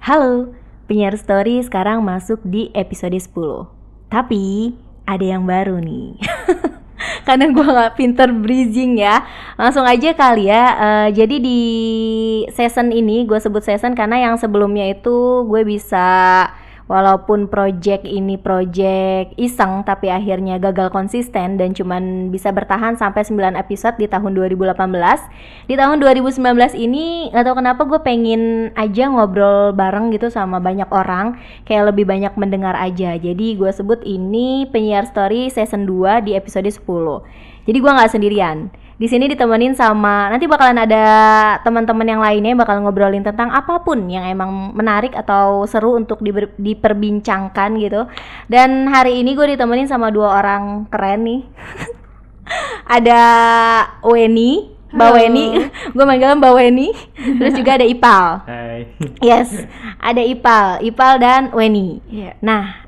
[0.00, 0.56] Halo,
[0.88, 3.68] penyiar story sekarang masuk di episode 10
[4.08, 4.72] Tapi
[5.04, 6.16] ada yang baru nih.
[7.28, 9.20] Karena gue gak pinter bridging ya.
[9.60, 10.64] Langsung aja kali ya.
[10.72, 11.60] Eh, Jadi di
[12.48, 16.48] season ini gue sebut season karena yang sebelumnya itu gue bisa
[16.90, 23.54] Walaupun project ini project iseng tapi akhirnya gagal konsisten dan cuman bisa bertahan sampai 9
[23.54, 24.74] episode di tahun 2018
[25.70, 26.42] Di tahun 2019
[26.74, 32.10] ini nggak tahu kenapa gue pengen aja ngobrol bareng gitu sama banyak orang Kayak lebih
[32.10, 33.14] banyak mendengar aja.
[33.14, 36.82] Jadi gue sebut ini penyiar story season 2 di episode 10
[37.70, 38.66] Jadi gue nggak sendirian
[39.00, 41.04] di sini ditemenin sama nanti bakalan ada
[41.64, 46.20] teman-teman yang lainnya yang bakal ngobrolin tentang apa pun yang emang menarik atau seru untuk
[46.20, 48.04] diber- diperbincangkan gitu.
[48.44, 51.40] Dan hari ini gue ditemenin sama dua orang keren nih.
[53.00, 53.22] ada
[54.04, 55.16] Weni, Mbak Halo.
[55.16, 55.46] Weni,
[55.96, 56.88] gue manggilnya Mbak Weni.
[57.40, 58.24] Terus juga ada Ipal.
[58.44, 58.80] Hai.
[59.24, 59.48] Yes,
[59.96, 62.04] ada Ipal, Ipal dan Weni.
[62.12, 62.36] Iya.
[62.44, 62.84] Nah,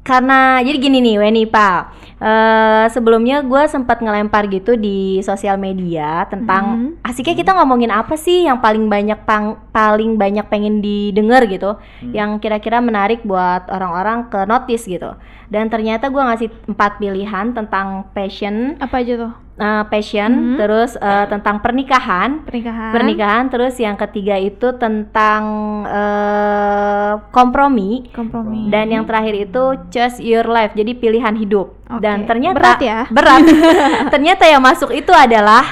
[0.00, 2.01] karena jadi gini nih, Weni Pak.
[2.22, 7.02] Eh, sebelumnya gue sempat ngelempar gitu di sosial media tentang Mhm.
[7.02, 12.14] asiknya kita ngomongin apa sih yang paling banyak pang- paling banyak pengen didengar gitu, Hmm.
[12.14, 15.18] yang kira-kira menarik buat orang-orang ke notice gitu.
[15.50, 19.32] Dan ternyata gue ngasih empat pilihan tentang passion, Apa aja tuh?
[19.62, 20.56] Eh, passion, Mhm.
[20.58, 22.90] terus eh, tentang pernikahan, Pernikahan.
[22.90, 25.42] pernikahan, terus yang ketiga itu tentang
[25.86, 28.10] eh, kompromi.
[28.10, 28.66] Kompromi.
[28.68, 31.78] Dan yang terakhir itu choose your life, jadi pilihan hidup.
[31.86, 32.00] Oke.
[32.00, 33.00] Dan ternyata Berat ya?
[33.16, 33.44] Berat.
[34.14, 35.62] ternyata yang masuk itu adalah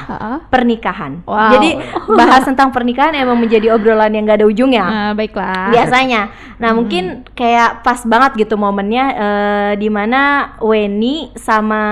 [0.46, 1.24] pernikahan.
[1.24, 1.56] Wow.
[1.56, 1.70] Jadi
[2.20, 4.84] bahas tentang pernikahan emang menjadi obrolan yang gak ada ujungnya.
[4.84, 5.72] Nah, baiklah.
[5.72, 6.28] Biasanya.
[6.60, 6.76] Nah, Hmm.
[6.76, 11.82] mungkin kayak pas banget gitu momennya eh, di mana Weni sama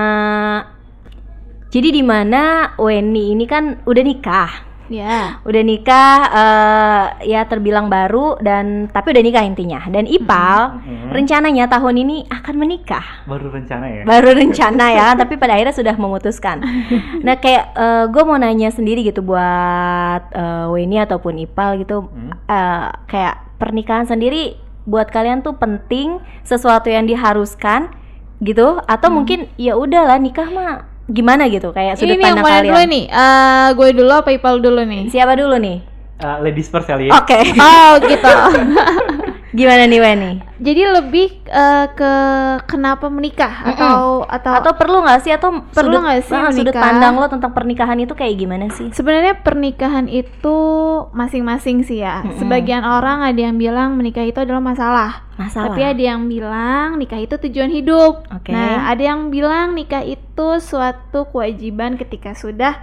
[1.69, 4.51] jadi di mana Weni ini kan udah nikah
[4.89, 5.37] Ya.
[5.45, 11.13] udah nikah eh, ya terbilang baru dan tapi udah nikah intinya dan Ipal Mhm.
[11.13, 14.01] rencananya tahun ini akan menikah Baru rencana ya?
[14.01, 16.65] baru rencana ya tapi pada akhirnya sudah memutuskan
[17.21, 17.69] nah kayak
[18.09, 22.33] gue mau nanya sendiri gitu buat eh, Weni ataupun Ipal gitu Hmm?
[22.49, 24.57] eh, kayak pernikahan sendiri
[24.89, 27.93] buat kalian tuh penting sesuatu yang diharuskan
[28.41, 29.21] gitu atau Hmm.
[29.21, 33.03] mungkin ya udahlah nikah mah gimana gitu kayak sudut Ini yang pandang kalian dulu nih?
[33.09, 35.03] Eh, gue dulu apa Ipal dulu nih?
[35.09, 35.77] siapa dulu nih
[36.19, 37.15] Eh, ladies first kali ya?
[37.15, 38.27] oke Oh, gitu.
[39.49, 42.13] gimana nih Weni Jadi lebih eh, ke
[42.67, 43.71] kenapa menikah Mm-mm.
[43.73, 46.83] atau atau atau perlu nggak sih atau Perlu nggak sih ah, sudut menikah?
[46.83, 50.57] pandang lo tentang pernikahan itu kayak gimana sih Sebenarnya pernikahan itu
[51.15, 52.21] masing-masing sih ya.
[52.21, 52.37] Mm-mm.
[52.43, 55.11] Sebagian orang ada yang bilang menikah itu adalah masalah.
[55.39, 58.27] masalah Tapi ada yang bilang nikah itu tujuan hidup.
[58.27, 58.51] Oke.
[58.51, 62.75] Nah, ada yang bilang nikah itu suatu kewajiban ketika sudah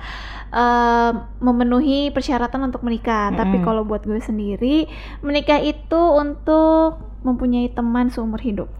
[0.51, 1.12] eh,
[1.43, 3.33] memenuhi persyaratan untuk menikah.
[3.34, 3.67] Tapi Mm-mm.
[3.67, 4.87] kalau buat gue sendiri,
[5.23, 8.71] menikah itu untuk mempunyai teman seumur hidup.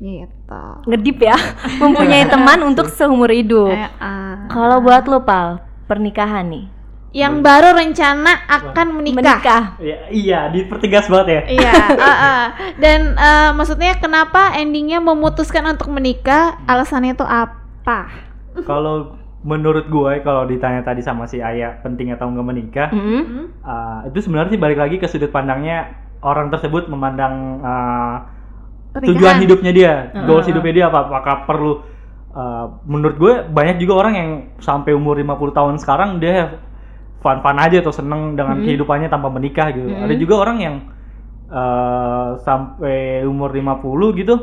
[0.00, 0.64] Gitu.
[0.88, 1.36] ngedip ya
[1.84, 4.48] mempunyai teman untuk seumur hidup Eh, ah.
[4.48, 9.18] kalau buat lo pal pernikahan nih yang baru rencana akan menikah.
[9.18, 11.42] menikah Iya, iya, dipertegas banget ya.
[11.58, 12.44] Iya, ah, ah.
[12.78, 16.62] dan eh, maksudnya kenapa endingnya memutuskan untuk menikah?
[16.70, 18.06] Alasannya itu apa?
[18.62, 23.22] Kalau menurut gue, kalau ditanya tadi sama si Ayah penting atau nggak menikah, Mm-mm.
[23.24, 23.46] Hmm?
[23.64, 27.64] eh, itu sebenarnya sih balik lagi ke sudut pandangnya orang tersebut memandang
[28.90, 29.06] Pernikahan.
[29.16, 30.26] tujuan hidupnya dia, Heeh.
[30.26, 31.72] goals hidupnya dia apa apakah perlu
[32.34, 36.58] uh, menurut gue banyak juga orang yang sampai umur 50 tahun sekarang dia
[37.22, 38.66] fun-fun aja atau seneng dengan Hmm.
[38.66, 39.88] kehidupannya tanpa menikah gitu.
[39.88, 40.04] Hmm.
[40.04, 40.74] Ada juga orang yang
[41.48, 44.34] uh, sampai umur 50 gitu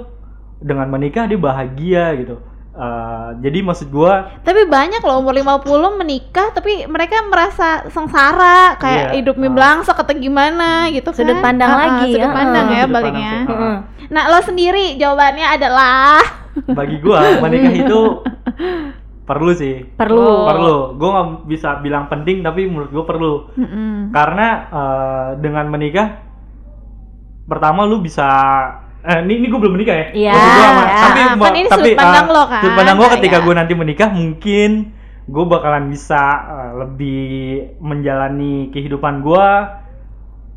[0.64, 2.40] dengan menikah dia bahagia gitu.
[2.78, 4.14] Uh, jadi maksud gue
[4.46, 9.56] Tapi banyak loh umur 50 menikah tapi mereka merasa sengsara kayak Iya, hidupnya ah.
[9.58, 11.18] belangsak atau gimana gitu kan.
[11.18, 12.74] Sudut pandang ah, lagi, Sudut ah, pandang ah.
[12.78, 13.34] ya Sudut baliknya.
[13.34, 13.50] pandang sih.
[13.50, 13.76] Heeh.
[14.14, 16.22] Nah, lo sendiri jawabannya adalah
[16.78, 18.02] bagi gue menikah itu
[19.26, 19.76] perlu sih.
[19.98, 20.46] perlu Oh.
[20.46, 20.76] Perlu.
[21.02, 23.34] Gue nggak bisa bilang penting tapi menurut gue perlu.
[23.58, 24.14] Mm-mm.
[24.14, 26.08] karena eh, dengan menikah
[27.50, 28.30] pertama lu bisa
[29.00, 30.70] eh, ini ini gue belum menikah ya Iya, ya.
[31.00, 32.62] tapi Kan mau- ini tapi sudut pandang eh, lo kan.
[32.62, 33.44] sudut pandang gue ketika Iya.
[33.44, 34.70] gue nanti menikah mungkin
[35.26, 37.28] gue bakalan bisa eh, lebih
[37.78, 39.48] menjalani kehidupan gue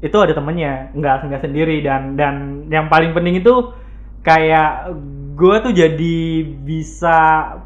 [0.00, 2.34] itu ada temennya nggak nggak sendiri dan dan
[2.66, 3.76] yang paling penting itu
[4.20, 4.92] kayak
[5.34, 6.18] gue tuh jadi
[6.58, 7.18] bisa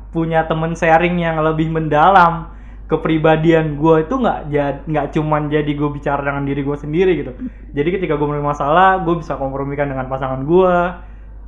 [0.09, 2.54] punya temen sharing yang lebih mendalam
[2.95, 7.33] kepribadian gue itu nggak jad- nggak cuman jadi gue bicara dengan diri gue sendiri gitu
[7.75, 10.77] jadi ketika gue punya masalah gue bisa kompromikan dengan pasangan gue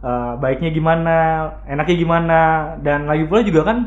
[0.03, 1.17] eh, baiknya gimana
[1.71, 2.41] enaknya gimana
[2.83, 3.79] dan lagi pula juga kan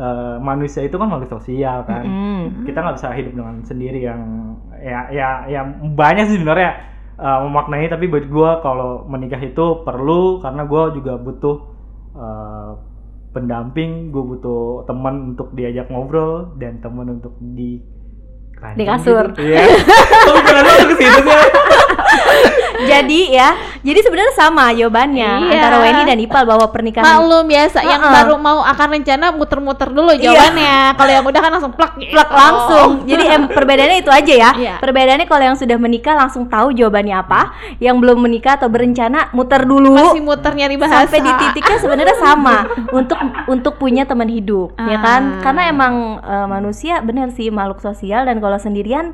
[0.00, 2.64] eh, manusia itu kan makhluk sosial kan Mm-mm.
[2.64, 4.20] kita nggak bisa hidup dengan sendiri yang
[4.80, 5.60] ya ya ya
[5.96, 11.16] banyak sih sebenarnya uh, memaknai tapi buat gue kalau menikah itu perlu karena gue juga
[11.16, 11.56] butuh
[12.12, 12.70] uh,
[13.36, 17.84] pendamping gue butuh teman untuk diajak ngobrol dan teman untuk di
[18.72, 19.36] Di kasur.
[19.36, 19.52] gitu.
[19.52, 19.68] iya
[20.32, 21.36] pikiran lu ke situ sih
[22.84, 23.48] jadi ya,
[23.80, 25.52] jadi sebenarnya sama jawabannya Iya.
[25.52, 28.14] antara Weni dan Ipal bahwa pernikahan Maklum biasa yang Heeh.
[28.14, 30.94] baru mau akan rencana muter-muter dulu jawabannya.
[30.94, 32.12] Kalau yang udah kan langsung plak gitu.
[32.12, 32.88] plak langsung.
[33.04, 34.50] Jadi em, perbedaannya itu aja ya.
[34.52, 34.74] Iya.
[34.78, 37.40] Perbedaannya kalau yang sudah menikah langsung tahu jawabannya apa,
[37.78, 39.94] yang belum menikah atau berencana muter dulu.
[39.94, 41.06] Masih muter nyari bahasa.
[41.06, 42.56] sampai di titiknya sebenarnya sama
[42.90, 45.42] untuk untuk punya teman hidup ya kan Ah.
[45.42, 49.12] karena emang eh, manusia benar sih makhluk sosial dan kalau sendirian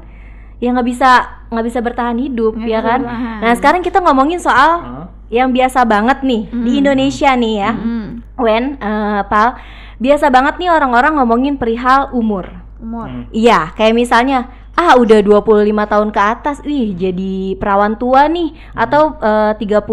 [0.63, 1.11] ya nggak bisa
[1.51, 3.39] nggak bisa bertahan hidup Nggak ya kan bertahan.
[3.43, 5.07] nah sekarang kita ngomongin soal Hah?
[5.27, 6.81] yang biasa banget nih di Hmm.
[6.81, 8.07] Indonesia nih ya Mm,
[8.39, 9.59] Wen eh, Pal
[9.99, 12.47] biasa banget nih orang-orang ngomongin perihal umur
[12.79, 13.07] umur.
[13.07, 13.25] Hmm.
[13.31, 15.47] Iya, kayak misalnya ah udah 25
[15.85, 19.87] tahun ke atas, wih jadi perawan tua nih atau eh, 35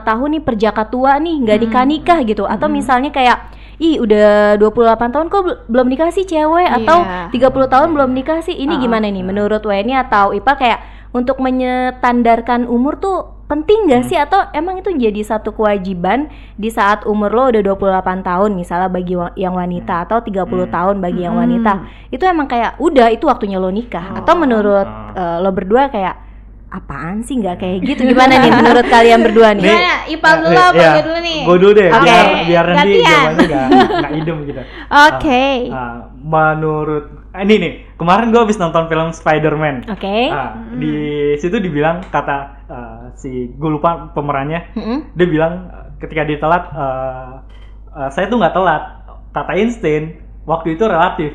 [0.00, 2.44] tahun nih perjaka tua nih, nggak nikah-nikah gitu.
[2.44, 4.76] Atau misalnya kayak ih udah 28
[5.08, 7.32] tahun kok bel- belum nikah sih cewek atau Iya.
[7.32, 8.52] 30 tahun belum nikah sih.
[8.54, 8.78] Ini Ah.
[8.78, 10.80] gimana nih menurut Weni atau Ipa kayak
[11.10, 17.02] untuk menyetandarkan umur tuh penting gak sih atau emang itu jadi satu kewajiban di saat
[17.02, 20.70] umur lo udah 28 tahun misalnya bagi wa- yang wanita atau 30 Hmm.
[20.70, 21.42] tahun bagi yang Hmm.
[21.42, 21.72] wanita
[22.08, 26.29] itu emang kayak udah itu waktunya lo nikah atau menurut eh, lo berdua kayak
[26.70, 29.94] apaan sih nggak kayak gitu gimana nih menurut kalian berdua nih Gimana?
[30.06, 31.40] Ipal dulu apa gue dulu nih?
[31.46, 33.66] Gue dulu deh, Oke, biar, biar nanti jawabannya gak,
[34.06, 34.62] gak idem gitu.
[34.90, 35.44] Oke.
[35.70, 39.86] Ah, menurut ah, ini nih, kemarin gue habis nonton film Spider-Man.
[39.86, 40.94] oke Ah, Di
[41.38, 42.36] situ dibilang kata
[42.66, 44.98] ah, si gue lupa pemerannya, Mm-mm.
[45.14, 45.70] dia bilang
[46.02, 47.46] ketika dia telat, ah,
[47.94, 48.82] ah, saya tuh nggak telat.
[49.30, 51.30] Kata Einstein, waktu itu relatif.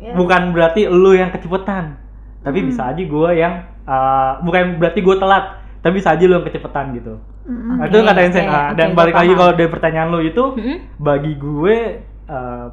[0.00, 0.16] Ya.
[0.16, 2.00] Bukan berarti lu yang kecepetan,
[2.44, 2.68] tapi Hmm.
[2.68, 3.54] bisa aja gue yang
[3.84, 5.44] ah, bukan berarti gue telat,
[5.80, 7.16] tapi bisa aja lu yang kecepetan gitu.
[7.44, 7.76] Mm-mm.
[7.76, 8.44] Nah, itu Oke, kata Einstein.
[8.44, 10.76] oke, Ah, oke, dan gua balik lagi kalau dari pertanyaan lu itu, Mm-mm.
[10.96, 11.76] bagi gue
[12.24, 12.66] eh,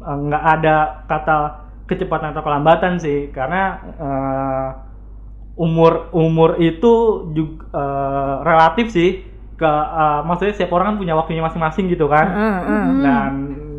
[0.00, 1.36] eh, nggak ada kata
[1.84, 3.62] kecepatan atau kelambatan sih karena
[3.96, 4.68] eh,
[5.56, 6.92] umur umur itu
[7.32, 9.24] juga eh, relatif sih
[9.56, 12.64] ke eh, maksudnya setiap orang kan punya waktunya masing-masing gitu kan Mm-mm.
[12.64, 13.00] Hmm.
[13.00, 13.32] dan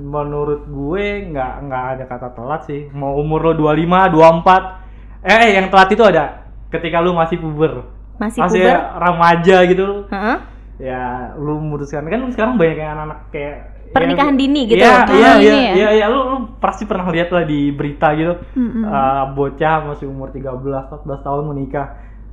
[0.08, 4.87] menurut gue nggak nggak ada kata telat sih mau umur lo 25 24
[5.24, 7.88] eh, eh yang telat itu ada ketika lu masih puber
[8.18, 10.38] masih masih puber remaja gitu Heeh.
[10.82, 14.84] ya lu memutuskan kan sekarang banyak yang anak-anak kayak Pernikahan ya, dini gitu.
[14.84, 15.76] Iya, Pernikahan iya, dini iya, ya?
[15.76, 18.34] iya, iya, lu, lu pasti pernah lihat lah di berita gitu.
[18.60, 18.84] Mm-mm.
[18.84, 21.88] eh, bocah masih umur 13 14 tahun menikah.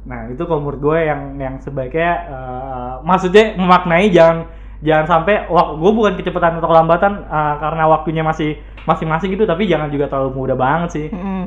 [0.04, 4.50] Nah, itu kalau menurut gue yang yang sebaiknya eh, maksudnya memaknai jangan
[4.84, 9.64] jangan sampai wah gue bukan kecepatan atau kelambatan eh, karena waktunya masih masing-masing gitu tapi
[9.64, 11.06] jangan juga terlalu muda banget sih.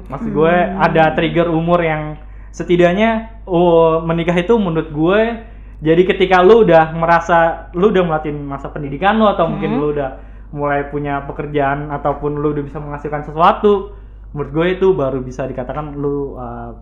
[0.09, 2.17] Maksud gue ada trigger umur yang
[2.49, 5.19] setidaknya oh, menikah itu menurut gue
[5.77, 9.79] jadi ketika lu udah merasa lu udah melatih masa pendidikan lu atau mungkin Hmm.
[9.79, 10.09] lu udah
[10.49, 13.93] mulai punya pekerjaan ataupun lu udah bisa menghasilkan sesuatu
[14.33, 16.73] menurut gue itu baru bisa dikatakan lu uh,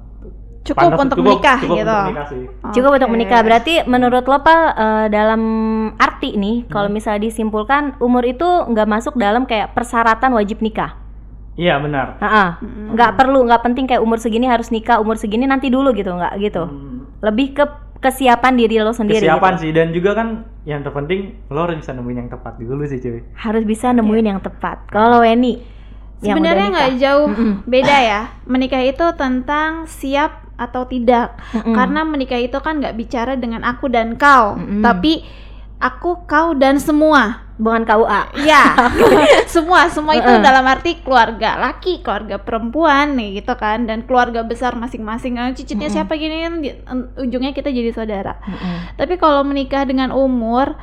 [0.66, 1.86] Cukup pantas- untuk menikah cukup gitu.
[1.86, 2.44] untuk menikah sih.
[2.74, 3.40] Cukup untuk menikah.
[3.40, 5.42] Berarti menurut lo Pal eh, dalam
[5.96, 6.98] arti nih, kalau Hmm.
[6.98, 10.98] misalnya disimpulkan umur itu nggak masuk dalam kayak persyaratan wajib nikah.
[11.54, 12.20] Iya benar.
[12.20, 12.50] Heeh.
[12.60, 12.88] Mm-mm.
[12.92, 16.36] Nggak perlu, nggak penting kayak umur segini harus nikah, umur segini nanti dulu gitu, nggak
[16.42, 16.68] gitu.
[16.68, 17.64] Hmm, Lebih ke
[17.98, 19.24] kesiapan diri lo sendiri.
[19.24, 19.62] Kesiapan gitu.
[19.62, 20.28] sih dan juga kan
[20.62, 23.24] yang terpenting lo harus bisa nemuin yang tepat dulu sih cuy.
[23.34, 24.84] Harus bisa nemuin yang tepat.
[24.90, 25.64] Kalau Weni
[26.24, 27.54] Sebenarnya nggak jauh Mm-mm.
[27.68, 28.22] beda ya.
[28.48, 31.36] Menikah itu tentang siap atau tidak.
[31.52, 31.76] Mm-mm.
[31.76, 34.80] Karena menikah itu kan nggak bicara dengan aku dan kau, Mm-mm.
[34.80, 35.28] tapi
[35.84, 37.44] aku, kau dan semua.
[37.56, 38.44] bukan KUA.
[38.44, 38.76] Ya,
[39.56, 40.44] semua semua itu Mm-mm.
[40.44, 45.40] dalam arti keluarga laki, keluarga perempuan nih gitu kan, dan keluarga besar masing-masing.
[45.40, 45.96] Nah, cicitnya Mm-mm.
[46.04, 46.54] siapa gini kan,
[47.16, 48.36] ujungnya kita jadi saudara.
[48.44, 49.00] Mm-mm.
[49.00, 50.76] Tapi kalau menikah dengan umur,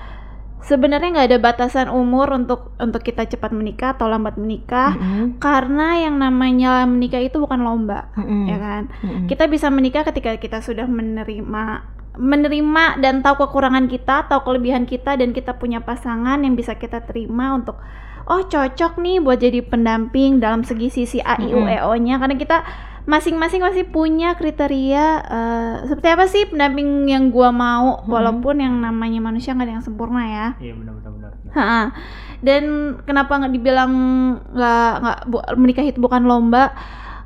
[0.62, 4.94] sebenarnya nggak ada batasan umur untuk untuk kita cepat menikah atau lambat menikah.
[4.96, 5.42] Mm-mm.
[5.42, 8.46] Karena yang namanya menikah itu bukan lomba, Mm-mm.
[8.48, 8.82] ya kan?
[9.02, 9.26] Mm-mm.
[9.26, 11.64] Kita bisa menikah ketika kita sudah menerima
[12.12, 17.00] menerima dan tahu kekurangan kita, tahu kelebihan kita dan kita punya pasangan yang bisa kita
[17.08, 17.80] terima untuk
[18.28, 21.64] oh cocok nih buat jadi pendamping dalam segi sisi A I U.
[21.64, 22.62] E O-nya karena kita
[23.02, 28.08] masing-masing masih punya kriteria eh, seperti apa sih pendamping yang gua mau Mm-mm.
[28.08, 30.46] walaupun yang namanya manusia nggak ada yang sempurna ya.
[30.56, 31.32] Iya benar benar benar.
[31.52, 31.80] Ha,
[32.40, 32.62] dan
[33.02, 33.92] kenapa nggak dibilang
[34.48, 36.70] nggak nggak bu- menikah itu bukan lomba?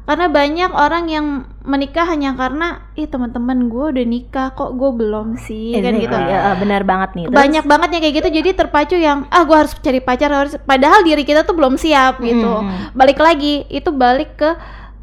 [0.06, 1.26] Karena banyak orang yang
[1.66, 6.06] menikah hanya karena, ih teman-teman gue udah nikah kok gue belum sih kan Exactly.
[6.06, 6.16] gitu.
[6.30, 7.24] Ya, eh, benar banget nih.
[7.26, 10.54] Terus- Banyak banget yang kayak gitu jadi terpacu yang ah gue harus cari pacar harus
[10.62, 12.38] padahal diri kita tuh belum siap gitu.
[12.62, 12.94] Mm-mm.
[12.94, 14.54] Balik lagi itu balik ke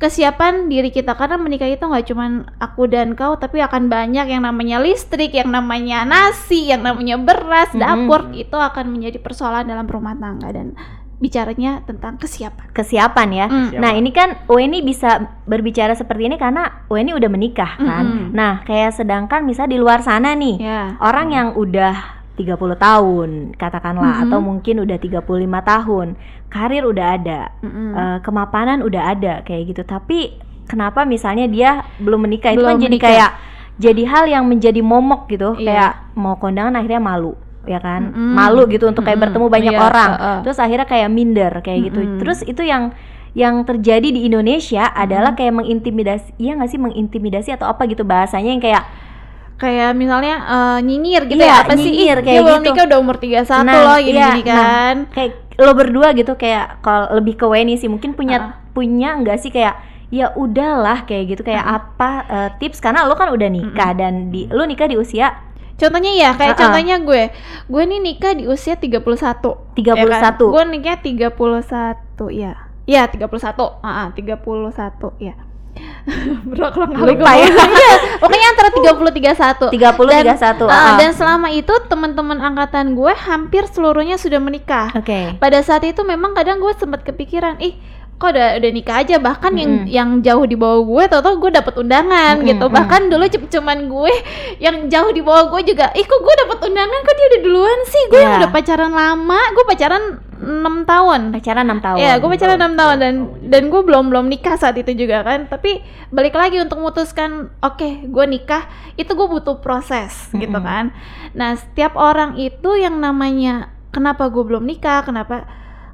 [0.03, 4.43] kesiapan diri kita karena menikah itu nggak cuman aku dan kau tapi akan banyak yang
[4.43, 7.79] namanya listrik yang namanya nasi yang namanya beras Mm-mm.
[7.79, 10.75] dapur itu akan menjadi persoalan dalam rumah tangga dan
[11.23, 13.47] bicaranya tentang kesiapan Kesiapan ya.
[13.47, 13.79] Mm.
[13.79, 18.03] Nah ini kan Weni bisa berbicara seperti ini karena Weni udah menikah kan.
[18.03, 18.35] Mm-mm.
[18.35, 24.13] Nah kayak sedangkan misal di luar sana nih ya orang yang udah 30 tahun katakanlah
[24.15, 24.23] Mhm.
[24.25, 25.21] atau mungkin udah 35
[25.61, 26.07] tahun
[26.47, 27.89] karir udah ada Mm-mm.
[27.93, 32.81] eh, kemapanan udah ada kayak gitu tapi kenapa misalnya dia belum menikah itu Belum kan
[32.81, 33.07] jadi menikah.
[33.07, 33.31] kayak
[33.75, 35.61] jadi hal yang menjadi momok gitu Iya.
[35.63, 38.33] kayak mau kondangan akhirnya malu ya kan Mm-mm.
[38.33, 39.29] malu gitu untuk kayak Mm-mm.
[39.29, 40.37] bertemu banyak Iya, orang heeh.
[40.41, 42.17] terus akhirnya kayak minder kayak gitu Mm-mm.
[42.17, 42.91] terus itu yang
[43.33, 48.49] yang terjadi di Indonesia adalah kayak mengintimidasi iya nggak sih mengintimidasi atau apa gitu bahasanya
[48.51, 48.83] yang kayak
[49.63, 52.67] kayak misalnya eh, nyinyir gitu Iya, ya apa sih nyinyir Ih, kayak belum gitu.
[52.67, 54.55] nikah udah umur 31 Nah, loh gini, iya, gini nah.
[54.59, 58.51] kan kayak lo berdua gitu kayak kalau lebih ke Weni sih mungkin punya Ah.
[58.73, 59.79] punya nggak sih kayak
[60.09, 64.45] ya udahlah kayak gitu kayak apa eh, tips karena lo kan udah nikah dan di
[64.49, 65.31] lo nikah di usia
[65.73, 66.61] Contohnya ya, kayak Uh-uh.
[66.69, 67.23] contohnya gue,
[67.65, 69.01] gue nih nikah di usia 31
[69.73, 70.37] 31 ya kan?
[70.37, 71.33] Gue nikah 31
[72.29, 72.53] ya.
[72.85, 73.81] Iya, 31.
[73.81, 75.33] Heeh, 31 ya.
[76.49, 77.47] Berulang kali Lupa ya.
[77.83, 79.73] Iya, pokoknya antara 30 31.
[79.73, 80.95] 30 Dan, 31 uh, ah.
[80.99, 84.93] dan selama itu teman-teman angkatan gue hampir seluruhnya sudah menikah.
[84.93, 87.73] oke Pada saat itu memang kadang gue sempat kepikiran, ih
[88.23, 91.75] kok udah udah nikah aja bahkan yang yang jauh di bawah gue tau gue dapet
[91.75, 92.71] undangan gitu mm.
[92.71, 94.13] bahkan dulu cum- cuman gue
[94.63, 97.79] yang jauh di bawah gue juga ih kok gue dapet undangan kok dia udah duluan
[97.83, 98.39] sih gue Iya.
[98.39, 100.03] udah pacaran lama gue pacaran
[100.43, 103.13] 6 tahun pacaran 6 tahun Iya, gue pacaran 6 tahun dan
[103.47, 105.47] dan gue belum belum nikah saat itu juga kan.
[105.47, 105.79] Tapi
[106.11, 108.67] balik lagi untuk memutuskan, oke, gue nikah,
[108.99, 110.91] itu gue butuh proses gitu kan.
[111.33, 115.47] Nah, setiap orang itu yang namanya kenapa gue belum nikah, kenapa?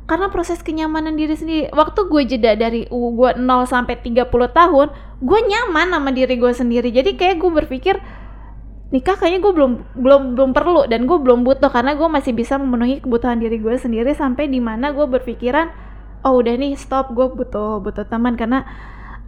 [0.09, 1.69] Karena proses kenyamanan diri sendiri.
[1.69, 4.87] Waktu gue jeda dari u gue 0 sampai 30 tahun,
[5.21, 6.89] gue nyaman sama diri gue sendiri.
[6.89, 8.01] Jadi kayak gue berpikir
[8.89, 12.57] nikah kayaknya gue belum belum belum perlu dan gue belum butuh karena gue masih bisa
[12.57, 15.89] memenuhi kebutuhan diri gue sendiri sampai di mana gue berpikiran
[16.23, 18.35] oh udah nih stop gue butuh butuh teman.
[18.35, 18.65] Karena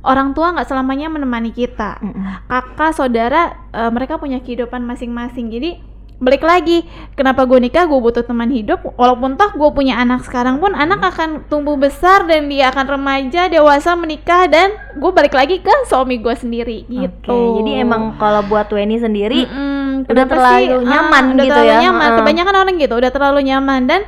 [0.03, 2.01] orang tua nggak selamanya menemani kita.
[2.01, 2.49] Mm-mm.
[2.49, 5.51] kakak saudara eh, mereka punya kehidupan masing-masing.
[5.51, 5.90] Jadi
[6.21, 6.85] balik lagi
[7.17, 11.01] kenapa gue nikah gue butuh teman hidup walaupun toh gue punya anak sekarang pun anak
[11.01, 16.21] akan tumbuh besar dan dia akan remaja dewasa menikah dan gue balik lagi ke suami
[16.21, 20.69] gue sendiri gitu Oke, jadi emang kalau buat Weni sendiri Mm-mm, udah kenapa terlalu sih?
[20.69, 21.79] Ah, nyaman udah gitu terlalu ya?
[21.81, 22.05] nyaman.
[22.05, 22.17] Heeh.
[22.21, 24.01] Kebanyakan orang gitu udah terlalu nyaman dan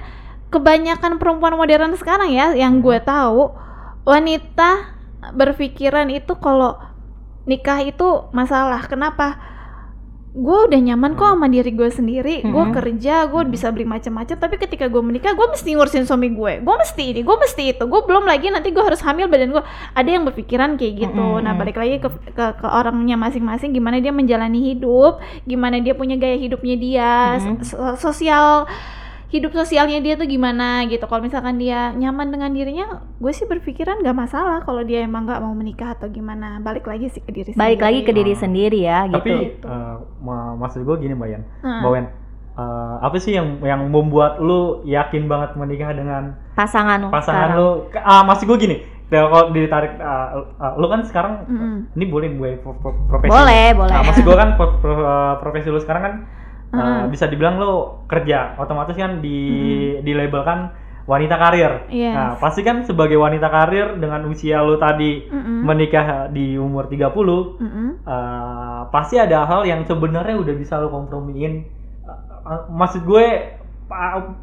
[0.53, 3.57] kebanyakan perempuan modern sekarang ya yang gue tahu
[4.05, 4.93] wanita
[5.33, 6.77] berpikiran itu kalau
[7.49, 8.85] nikah itu masalah.
[8.85, 9.52] Kenapa?
[10.33, 12.41] Gue udah nyaman kok sama diri gue sendiri.
[12.41, 12.73] Gue Mhm.
[12.73, 14.33] kerja, gue bisa beli macam-macam.
[14.33, 16.57] Tapi ketika gue menikah, gue mesti ngurusin suami gue.
[16.57, 17.83] Gue mesti ini, gue mesti itu.
[17.85, 19.61] Gue belum lagi nanti gue harus hamil badan gue.
[19.93, 21.25] Ada yang berpikiran kayak gitu.
[21.37, 21.45] Mhm.
[21.45, 23.77] Nah balik lagi ke, ke ke orangnya masing-masing.
[23.77, 27.61] Gimana dia menjalani hidup, gimana dia punya gaya hidupnya dia, Mhm.
[27.61, 28.65] so- sosial
[29.33, 31.01] hidup sosialnya dia tuh gimana gitu.
[31.01, 32.85] Kalau misalkan dia nyaman dengan dirinya,
[33.17, 36.61] gue sih berpikiran nggak masalah kalau dia emang nggak mau menikah atau gimana.
[36.61, 38.17] Balik lagi sih ke diri balik lagi ke sendiri.
[38.21, 41.79] diri sendiri ya gitu Tapi eh, ma- maksud gue gini Mbak Yan, Heeh.
[41.81, 42.05] Mbak Wen,
[42.53, 47.57] eh, apa sih yang yang membuat lu yakin banget menikah dengan pasangan, pasangan sekarang.
[47.57, 47.69] lu?
[47.89, 48.77] Ke- Ah, maksud gue gini,
[49.09, 51.75] kalau ditarik, ah, ah, lu kan sekarang, Mm-mm.
[51.91, 53.33] ini boleh gue pro- pro- profesi.
[53.33, 56.13] boleh boleh Nah, maksud gue kan pro- pro- eh, profesi lu sekarang kan
[56.73, 57.73] eh, bisa dibilang lu
[58.05, 59.37] kerja, otomatis kan di
[60.01, 61.91] dilabelkan wanita karir.
[61.91, 62.15] Yes.
[62.15, 65.67] Nah, pasti kan sebagai wanita karir dengan usia lu tadi Mm-mm.
[65.67, 67.11] menikah di umur 30
[67.59, 67.87] Mm-mm.
[68.01, 71.67] eh, pasti ada hal yang sebenarnya udah bisa lo kompromiin.
[72.03, 73.25] Eh, eh, maksud gue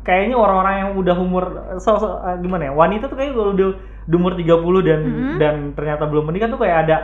[0.03, 1.45] kayaknya orang-orang yang udah umur
[1.81, 2.73] so, so- eh, gimana ya?
[2.73, 3.71] Wanita tuh kayak udah
[4.05, 5.35] di umur 30 dan Mhm.
[5.39, 6.97] dan ternyata belum menikah tuh kayak ada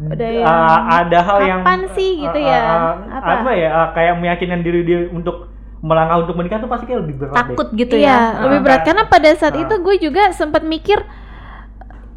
[0.00, 0.56] Udah eh, yang,
[0.88, 2.60] ada hal yang kapan sih gitu eh, ya?
[2.64, 3.30] eh, Apa?
[3.36, 3.68] apa ya?
[3.68, 7.56] eh, kayak meyakinkan diri dia untuk melangkah untuk menikah tuh pasti kayak lebih berat deh.
[7.56, 11.00] takut gitu iya, ya lebih berat karena pada saat itu gue juga sempat mikir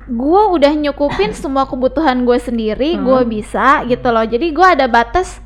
[0.04, 3.04] gue udah nyukupin semua kebutuhan gue sendiri, Hmm.
[3.08, 4.28] gue bisa gitu loh.
[4.28, 5.40] Jadi gue ada batas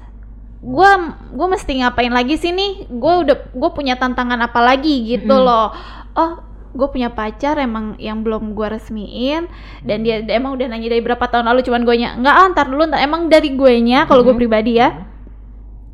[0.58, 0.90] gue
[1.30, 2.90] gue mesti ngapain lagi sih nih?
[2.90, 5.46] Gue udah gue punya tantangan apa lagi gitu Mm-mm.
[5.46, 5.70] loh.
[6.18, 6.42] Oh
[6.78, 9.50] gue punya pacar emang yang belum gue resmiin
[9.82, 12.70] dan dia emang udah nanya dari berapa tahun lalu cuman gue nya nggak ah, ntar
[12.70, 14.42] dulu ntar emang dari gue nya kalau gue Mhm.
[14.46, 14.94] pribadi ya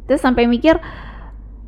[0.04, 0.76] terus sampai mikir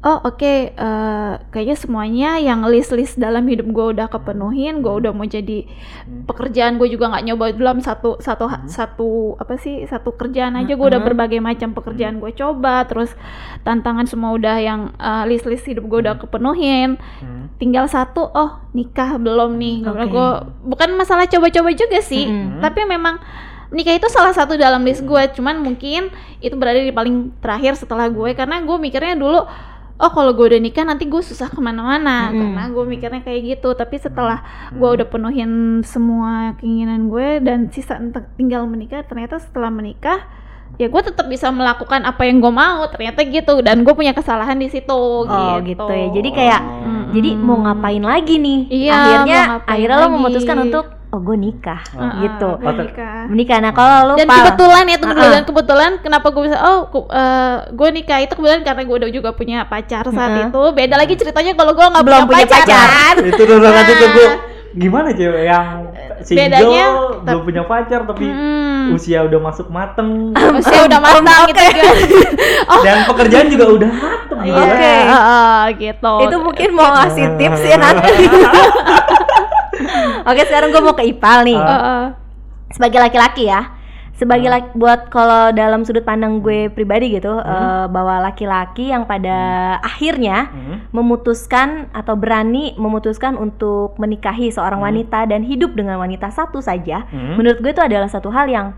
[0.05, 5.25] oh oke eh, kayaknya semuanya yang list-list dalam hidup gue udah kepenuhin gue udah mau
[5.25, 5.65] jadi
[6.05, 6.29] Hmm.
[6.29, 8.69] pekerjaan gue juga nggak nyoba dalam satu satu Hmm.
[8.69, 11.09] satu apa sih satu kerjaan aja gue udah Hmm.
[11.09, 13.09] berbagai macam pekerjaan gue coba terus
[13.61, 17.49] tantangan semua udah yang eh, list-list hidup gue udah kepenuhin Hmm.
[17.57, 19.81] tinggal satu oh nikah belum nih.
[19.81, 20.27] Karena gua
[20.61, 22.59] bukan masalah coba-coba juga sih Mm-mm.
[22.59, 23.17] tapi memang
[23.71, 28.05] nikah itu salah satu dalam list gue cuman mungkin itu berada di paling terakhir setelah
[28.07, 29.41] gue karena gue mikirnya dulu
[29.95, 32.51] oh kalau gue udah nikah nanti gue susah ke mana-mana Mm-mm.
[32.51, 34.81] karena gue mikirnya kayak gitu tapi setelah Hmm.
[34.81, 37.95] gue udah penuhin semua keinginan gue dan sisa
[38.35, 40.19] tinggal menikah ternyata setelah menikah
[40.75, 44.55] ya gue tetap bisa melakukan apa yang gue mau ternyata gitu dan gue punya kesalahan
[44.55, 44.91] di situ
[45.23, 46.07] Oh gitu ya.
[46.11, 47.03] Jadi kayak Mm-mm.
[47.09, 48.59] jadi mau ngapain lagi nih?
[48.67, 50.13] Iya, akhirnya akhirnya lo lagi.
[50.13, 52.11] memutuskan untuk oh gue nikah Oh.
[52.19, 52.49] gitu.
[52.55, 53.57] gue Oh, ter- nikah Menikah.
[53.57, 55.31] Nah kalau lo dan Pal, kebetulan ya tunggu Uh-uh.
[55.31, 59.09] dan kebetulan kenapa gue bisa oh ku- eh, gue nikah itu kebetulan karena gue udah
[59.09, 60.45] juga punya pacar saat Uh-uh.
[60.45, 63.15] itu beda lagi ceritanya kalau gue nggak Belum punya punya pacar, pacar.
[63.23, 64.27] itu dulu nanti tuh gue
[64.75, 65.87] gimana cewek yang
[66.19, 66.85] single Bedanya,
[67.23, 68.91] belum punya pacar tapi Hmm.
[68.91, 70.29] usia udah masuk mateng
[70.59, 71.95] Usia udah matang gitu kan
[72.83, 74.39] dan pekerjaan juga udah mateng.
[74.45, 74.93] Oke.
[75.07, 78.13] heeh, gitu itu mungkin mau ngasih tips ya nanti.
[80.25, 81.57] Oke sekarang gue mau ke Ipal nih.
[81.57, 81.65] Uh.
[81.65, 82.03] Heeh.
[82.67, 83.71] sebagai laki-laki ya
[84.15, 89.35] sebagai laki, buat kalau dalam sudut pandang gue pribadi gitu eh, bahwa laki-laki yang pada
[89.83, 90.87] akhirnya Hmm.
[90.95, 94.87] memutuskan atau berani memutuskan untuk menikahi seorang Hmm.
[94.87, 97.35] wanita dan hidup dengan wanita satu saja Hmm.
[97.35, 98.71] menurut gue itu adalah satu hal yang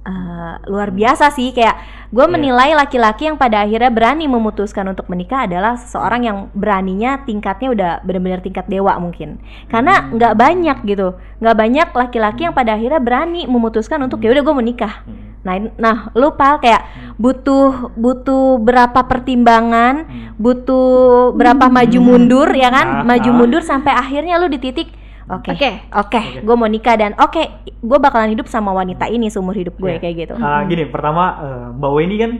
[0.00, 1.76] eh, luar biasa sih kayak
[2.10, 2.32] gue Iya.
[2.32, 7.90] menilai laki-laki yang pada akhirnya berani memutuskan untuk menikah adalah seseorang yang beraninya tingkatnya udah
[8.02, 9.38] benar-benar tingkat dewa mungkin
[9.68, 10.16] karena Hmm.
[10.18, 14.56] nggak banyak gitu nggak banyak laki-laki yang pada akhirnya berani memutuskan untuk ya udah gue
[14.56, 15.38] menikah Hmm.
[15.40, 16.82] nah nah lu pal kayak
[17.16, 20.34] butuh butuh berapa pertimbangan Hmm.
[20.40, 23.36] butuh berapa maju mundur ya kan maju ah.
[23.36, 24.90] mundur sampai akhirnya lu di titik
[25.32, 25.70] oke Oke.
[25.88, 26.20] oke Oke.
[26.40, 30.00] gue mau nikah dan oke gue bakalan hidup sama wanita ini seumur hidup gue Iya.
[30.00, 32.32] kayak gitu Ah, gini pertama eh, Mbak Weni kan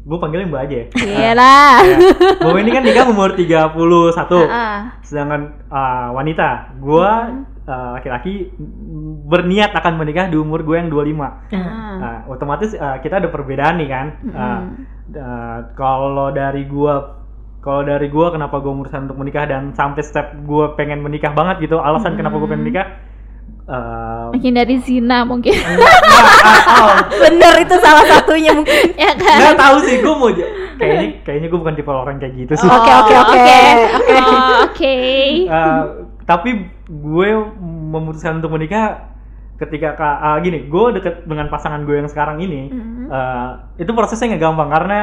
[0.00, 1.96] gue panggilnya Mbak aja ya Iya lah Ya.
[2.40, 3.46] Mbak Weni kan nikah umur 31
[4.40, 4.76] Heeh.
[5.02, 7.10] sedangkan ah, wanita gue
[7.62, 11.94] ah, laki-laki mm, berniat akan menikah di umur gue yang 25 Heeh.
[11.96, 14.60] Nah, otomatis ah, kita ada perbedaan nih kan Ah,
[15.12, 17.19] ah, kalau dari gua
[17.60, 21.64] kalau dari gua kenapa gua memutuskan untuk menikah dan sampai step gua pengen menikah banget
[21.64, 22.86] gitu alasan kenapa gua pengen menikah
[23.68, 25.52] eh, menghindari zina mungkin.
[25.70, 25.98] Enggak,
[26.42, 28.74] ah, oh, bener itu salah satunya mungkin.
[28.98, 29.38] Ya kan?
[29.38, 30.30] Nggak tahu sih gua mau
[30.80, 32.66] kayaknya kayaknya gua bukan tipe orang kayak gitu sih.
[32.66, 33.38] Oke, oke, Oh, oke.
[33.94, 34.16] Oke.
[34.16, 34.96] Oh, oke.
[35.46, 35.82] Eh,
[36.24, 36.50] tapi
[36.86, 37.28] gue
[37.90, 39.10] memutuskan untuk menikah
[39.58, 43.04] ketika ka- ah, gini gue deket dengan pasangan gue yang sekarang ini Mhm.
[43.10, 43.50] eh,
[43.82, 44.98] itu prosesnya nggak gampang karena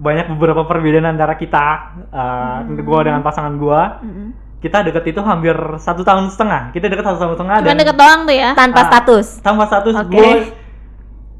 [0.00, 1.64] banyak beberapa perbedaan antara kita
[2.08, 4.28] uh, gue dengan pasangan gue Mhm.
[4.58, 7.96] kita deket itu hampir satu tahun setengah kita deket satu tahun setengah Cuma dan deket
[7.96, 8.88] doang tuh ya tanpa Ah.
[8.88, 10.08] status tambah status Oke.
[10.10, 10.30] gue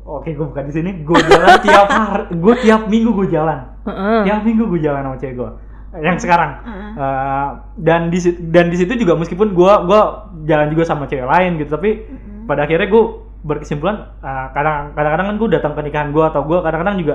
[0.03, 4.21] oke gue bukan di sini gue jalan tiap hari gue tiap minggu gue jalan Heeh.
[4.25, 5.51] tiap minggu gue jalan sama cewek gue
[5.91, 6.51] yang sekarang.
[6.95, 10.03] Eh, dan di dan di situ juga meskipun gue gua
[10.45, 12.07] jalan juga sama cewek lain gitu tapi
[12.45, 13.05] pada akhirnya gue
[13.43, 17.15] berkesimpulan eh, kadang kadang-kadang kan gue datang ke nikahan gue atau gue kadang-kadang juga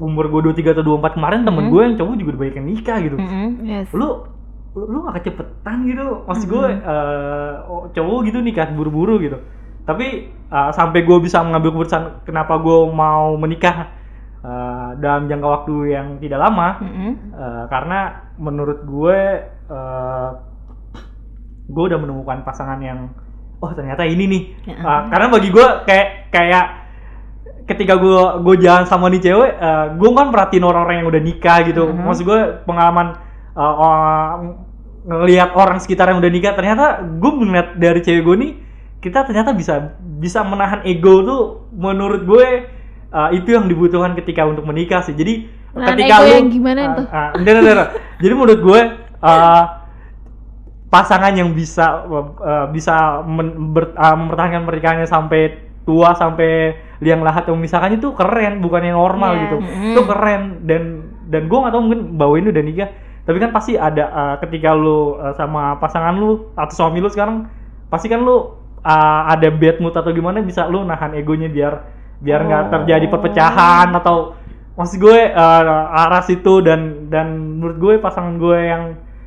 [0.00, 1.70] umur gue 23 atau 24 kemarin temen Mhm.
[1.70, 3.48] gue yang cowok juga udah banyak yang nikah gitu Mm-mm.
[3.62, 4.08] yes lu
[4.70, 9.38] lu, lu gak kecepetan gitu maksud gue eh, oh, cowok gitu nikah buru-buru gitu
[9.82, 13.92] tapi eh, sampai gue bisa mengambil keputusan kenapa gue mau menikah
[14.40, 17.12] eh, dalam jangka waktu yang tidak lama Mm-mm.
[17.30, 17.98] eh, karena
[18.36, 19.18] menurut gue
[19.68, 20.30] eh,
[21.66, 23.12] gue udah menemukan pasangan yang
[23.60, 24.76] oh ternyata ini nih Ya.
[24.76, 26.66] Eh, karena bagi gue kayak kayak
[27.64, 29.52] ketika gue gue jalan sama nih cewek
[29.94, 32.02] gue kan perhatiin orang-orang yang udah nikah gitu Mhm.
[32.02, 33.18] maksud gue pengalaman
[33.52, 34.68] uh, orang-
[35.00, 38.52] ngelihat orang sekitar yang udah nikah ternyata gue melihat dari cewek gue nih
[39.00, 41.42] kita ternyata bisa bisa menahan ego tuh
[41.72, 42.46] menurut gue
[43.08, 46.80] uh, itu yang dibutuhkan ketika untuk menikah sih jadi Menahan ketika ego lu yang gimana
[46.82, 47.06] uh, tuh?
[47.08, 47.88] uh, enggak, enggak, enggak.
[48.20, 48.80] jadi menurut gue
[49.22, 49.64] uh,
[50.90, 57.48] pasangan yang bisa uh, bisa men- ber- uh, mempertahankan pernikahannya sampai tua sampai liang lahat
[57.48, 59.40] yang memisahkannya itu keren bukan yang normal Yes.
[59.42, 59.84] gitu Mm.
[59.90, 60.82] itu keren dan
[61.26, 62.90] dan gue nggak tahu mungkin bawa ini udah nikah
[63.20, 67.46] tapi kan pasti ada uh, ketika lu uh, sama pasangan lu atau suami lu sekarang
[67.86, 68.36] pasti kan lu
[68.80, 71.74] uh, ada bad mood atau gimana bisa lu nahan egonya biar
[72.18, 72.70] biar nggak Oh.
[72.74, 74.36] terjadi perpecahan atau
[74.74, 75.62] maksud gue uh,
[75.96, 78.84] arah situ dan dan menurut gue pasangan gue yang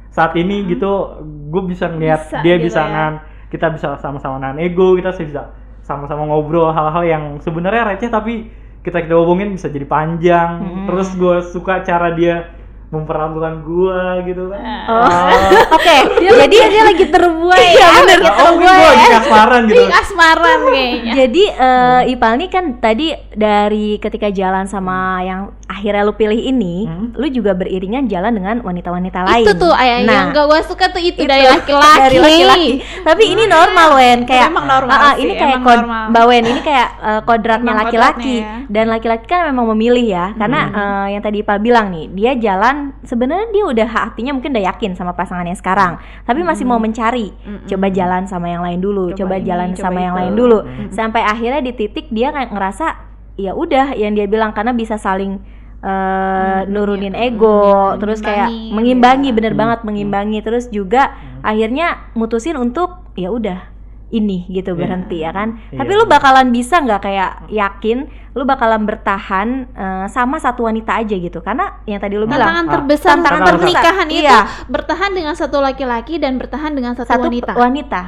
[0.09, 1.17] saat ini gitu
[1.49, 2.85] gue bisa ngeliat Bisa dia gitu bisa ya.
[2.85, 3.13] nahan
[3.49, 5.49] kita bisa sama-sama nahan ego kita sih bisa
[5.83, 8.47] sama-sama ngobrol hal-hal yang sebenarnya receh tapi
[8.83, 10.85] kita kita hubungin bisa jadi panjang Hmm.
[10.87, 12.51] terus gue suka cara dia
[12.93, 14.61] memperlakukan gua gitu kan.
[14.85, 15.01] Oh.
[15.01, 15.33] Ah.
[15.73, 15.97] Oke,
[16.39, 18.19] jadi dia lagi terbuai Iya, ya, bener.
[18.19, 18.93] lagi oh, mungkin terbuai gua ya.
[18.93, 19.73] lagi kasmaran gitu.
[19.75, 21.11] Ih, asmaran kayaknya.
[21.15, 26.75] Jadi eh, Ipal nih kan tadi dari ketika jalan sama yang akhirnya lu pilih ini,
[26.83, 27.09] Hmm.
[27.13, 29.41] lu juga beriringan jalan dengan wanita-wanita lain.
[29.41, 31.97] Itu tuh ayah Nah, yang gak gue suka tuh itu, itu dari laki-laki.
[31.97, 32.71] dari laki-laki.
[33.01, 36.03] Tapi ini normal Wen, kayak Emang normal Ah, ah, sih, ini kayak emang kod normal.
[36.09, 38.53] Mbak Wen ini kayak eh, kodratnya Emang laki-laki ya.
[38.67, 40.25] dan laki-laki kan memang memilih ya.
[40.35, 40.75] Karena Hmm.
[40.75, 44.91] eh, yang tadi Ipal bilang nih, dia jalan sebenarnya dia udah hatinya mungkin udah yakin
[44.93, 47.31] sama pasangannya sekarang, tapi masih mau mencari.
[47.33, 47.65] Mm-mm.
[47.65, 50.19] Coba jalan sama yang lain dulu, Coba coba, ini, jalan coba sama yang itu.
[50.19, 50.59] lain dulu.
[50.61, 50.87] Mm.
[50.91, 52.87] Sampai akhirnya di titik dia kayak ngerasa
[53.33, 55.41] ya udah yang dia bilang karena bisa saling
[55.83, 59.35] eh, nurunin ego, Hmm, terus kayak mengimbangi, ya.
[59.35, 59.87] bener Hmm, banget hmm.
[59.91, 61.43] mengimbangi terus juga Hmm.
[61.43, 63.72] akhirnya mutusin untuk ya udah
[64.13, 64.77] ini gitu Iya.
[64.77, 65.57] berhenti ya kan.
[65.67, 65.81] Iya.
[65.81, 67.97] Tapi lu bakalan bisa nggak kayak yakin
[68.31, 72.65] lu bakalan bertahan eh, sama satu wanita aja gitu karena yang tadi lu bilang Tantangan
[72.65, 74.39] Ah, terbesar tantangan pernikahan itu Iya.
[74.67, 77.53] bertahan dengan satu laki-laki dan bertahan dengan satu, satu wanita.
[77.53, 78.01] wanita.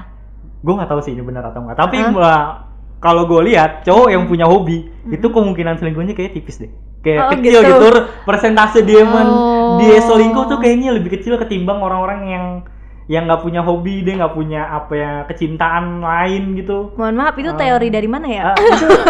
[0.60, 2.10] gue nggak tahu sih ini benar atau enggak tapi Hah?
[2.12, 2.46] uh,
[2.98, 7.30] kalau gue lihat cowok yang punya hobi itu kemungkinan selingkuhnya kayak tipis deh kayak Oh,
[7.32, 7.70] kecil gitu.
[7.86, 7.90] gitu,
[8.26, 9.78] persentase dia men Oh.
[9.78, 12.46] dia selingkuh tuh kayaknya lebih kecil ketimbang orang-orang yang
[13.06, 17.48] yang nggak punya hobi dia nggak punya apa ya kecintaan lain gitu Mohon maaf itu
[17.48, 17.56] Ah.
[17.56, 18.44] teori dari mana ya?
[18.48, 18.56] Ah,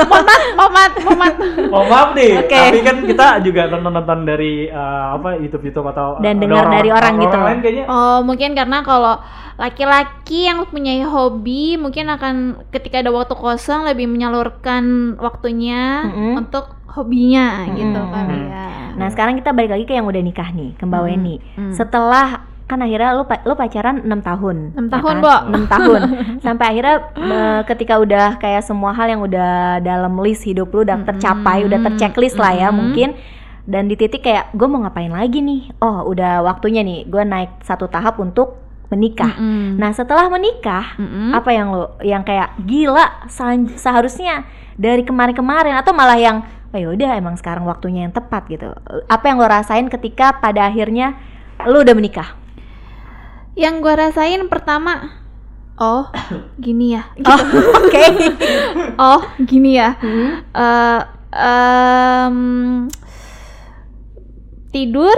[0.06, 0.22] Momat,
[0.58, 1.34] momat, momat.
[1.72, 2.60] oh maaf nih Oke.
[2.60, 6.66] tapi kan kita juga nonton nonton dari uh, apa YouTube YouTube atau Dan ada dengar
[6.70, 7.38] dari orang gitu.
[7.38, 9.16] lain kayaknya Oh, mungkin karena kalau
[9.56, 12.36] laki-laki yang punya hobi mungkin akan
[12.70, 14.84] ketika ada waktu kosong lebih menyalurkan
[15.18, 16.36] waktunya Mm-mm.
[16.38, 18.12] untuk hobinya gitu Mm-mm.
[18.12, 18.68] kali ya.
[18.94, 21.08] Nah sekarang kita balik lagi ke yang udah nikah nih, ke Mbak Hmm.
[21.10, 21.36] Weni.
[21.56, 21.72] Hmm.
[21.72, 22.28] Setelah
[22.66, 24.58] kan akhirnya lu pa- lu pacaran 6 tahun.
[24.74, 25.22] Enam ya tahun, kan?
[25.22, 25.36] Bo.
[25.54, 26.02] 6 tahun.
[26.46, 30.98] Sampai akhirnya eh, ketika udah kayak semua hal yang udah dalam list hidup lu udah
[31.06, 33.14] tercapai, udah terchecklist lah ya mungkin.
[33.66, 35.78] Dan di titik kayak gue mau ngapain lagi nih?
[35.82, 38.62] Oh udah waktunya nih, gue naik satu tahap untuk
[38.94, 39.34] menikah.
[39.38, 39.82] Mm-mm.
[39.82, 41.34] Nah setelah menikah, Mm-mm.
[41.34, 43.26] apa yang lo yang kayak gila
[43.78, 44.46] seharusnya
[44.78, 48.76] dari kemarin-kemarin atau malah yang oh yaudah emang sekarang waktunya yang tepat gitu
[49.08, 51.16] apa yang lo rasain ketika pada akhirnya
[51.64, 52.36] lo udah menikah
[53.56, 55.24] Yang gue rasain pertama,
[55.80, 56.12] oh
[56.64, 57.42] gini ya, oh
[57.80, 58.04] oke
[59.12, 59.96] oh gini ya.
[60.00, 60.44] Hmm.
[60.52, 61.02] Eh,
[61.36, 62.38] em,
[64.72, 65.16] tidur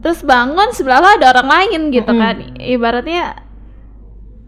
[0.00, 2.22] terus bangun sebelah lo ada orang lain gitu Mm-mm.
[2.22, 3.42] kan ibaratnya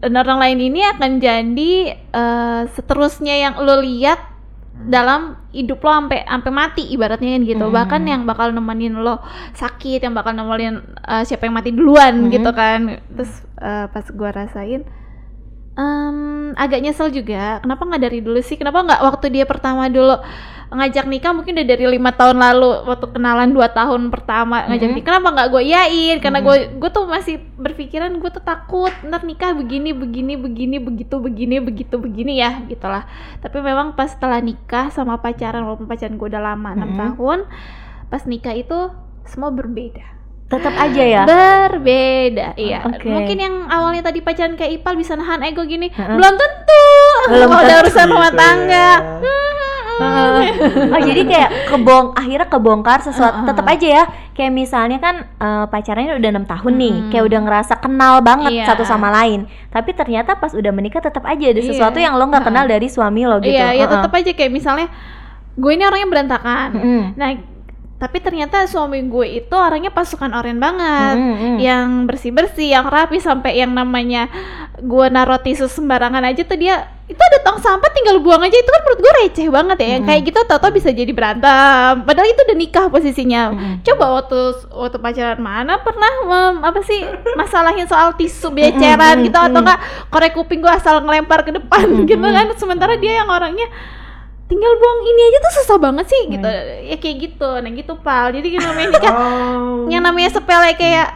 [0.01, 4.30] orang lain ini akan jadi eh, seterusnya yang lo lihat
[4.71, 7.75] dalam hidup lo sampai sampai mati ibaratnya kan gitu Mm.
[7.75, 9.19] bahkan yang bakal nemenin lo
[9.53, 12.31] sakit yang bakal nemenin eh, siapa yang mati duluan Mm.
[12.31, 12.79] gitu kan
[13.13, 14.81] terus eh, pas gua rasain
[15.73, 16.17] em,
[16.53, 20.19] agak nyesel juga kenapa nggak dari dulu sih kenapa nggak waktu dia pertama dulu
[20.71, 24.95] ngajak nikah mungkin udah dari lima tahun lalu waktu kenalan dua tahun pertama ngajak Mhm.
[24.95, 26.45] nikah kenapa nggak gue yain karena Mhm.
[26.47, 31.59] gue gue tuh masih berpikiran gue tuh takut ntar nikah begini begini begini begitu begini
[31.59, 33.03] begitu begini ya gitulah
[33.43, 36.99] tapi memang pas setelah nikah sama pacaran walaupun pacaran gue udah lama enam Mhm.
[36.99, 37.39] tahun
[38.07, 38.95] pas nikah itu
[39.27, 40.07] semua berbeda
[40.51, 41.23] tetap aja ya?
[41.23, 42.83] Berbeda iya.
[42.83, 43.07] Oke.
[43.07, 46.11] mungkin yang awalnya tadi pacaran kayak Ipal bisa nahan ego gini Heeh.
[46.11, 46.85] belum tentu.
[47.27, 48.89] Belum kalau ada urusan rumah Gitu tangga.
[50.01, 54.03] Oh jadi kayak kebong akhirnya kebongkar sesuatu tetap aja ya.
[54.31, 58.65] Kayak misalnya kan eh, pacarannya udah enam tahun nih kayak udah ngerasa kenal banget Iya.
[58.65, 59.45] satu sama lain.
[59.69, 61.69] Tapi ternyata pas udah menikah tetap aja ada Iya.
[61.69, 63.53] sesuatu yang lo nggak kenal dari suami lo gitu.
[63.53, 63.93] Iya ya Heeh.
[63.93, 64.87] tetap aja kayak misalnya
[65.51, 66.69] gue ini orangnya berantakan.
[66.73, 67.01] Mm-mm.
[67.13, 67.29] nah
[68.01, 71.55] tapi ternyata suami gue itu orangnya pasukan oren banget Mm-mm.
[71.57, 74.25] yang bersih bersih yang rapi sampai yang namanya
[74.75, 78.65] gue naruh tisu sembarangan aja tuh dia itu ada tong sampah tinggal buang aja itu
[78.65, 80.07] kan menurut gue receh banget ya yang Mm.
[80.07, 81.53] kayak gitu tau-tau bisa jadi berantem
[82.01, 83.73] padahal itu udah nikah posisinya Mm-mm.
[83.81, 84.39] coba waktu
[84.71, 89.77] waktu pacaran mana pernah mem- apa sih masalahin soal tisu beceran Mm-mm, gitu atau enggak
[90.07, 92.07] korek kuping gue asal ngelempar ke depan Mm-mm.
[92.07, 93.69] gitu kan sementara dia yang orangnya
[94.51, 96.91] tinggal buang ini aja tuh susah banget sih gitu Mm.
[96.91, 99.87] ya kayak gitu nah gitu pal jadi yang namanya nikah Oh.
[99.87, 101.07] yang namanya sepele kayak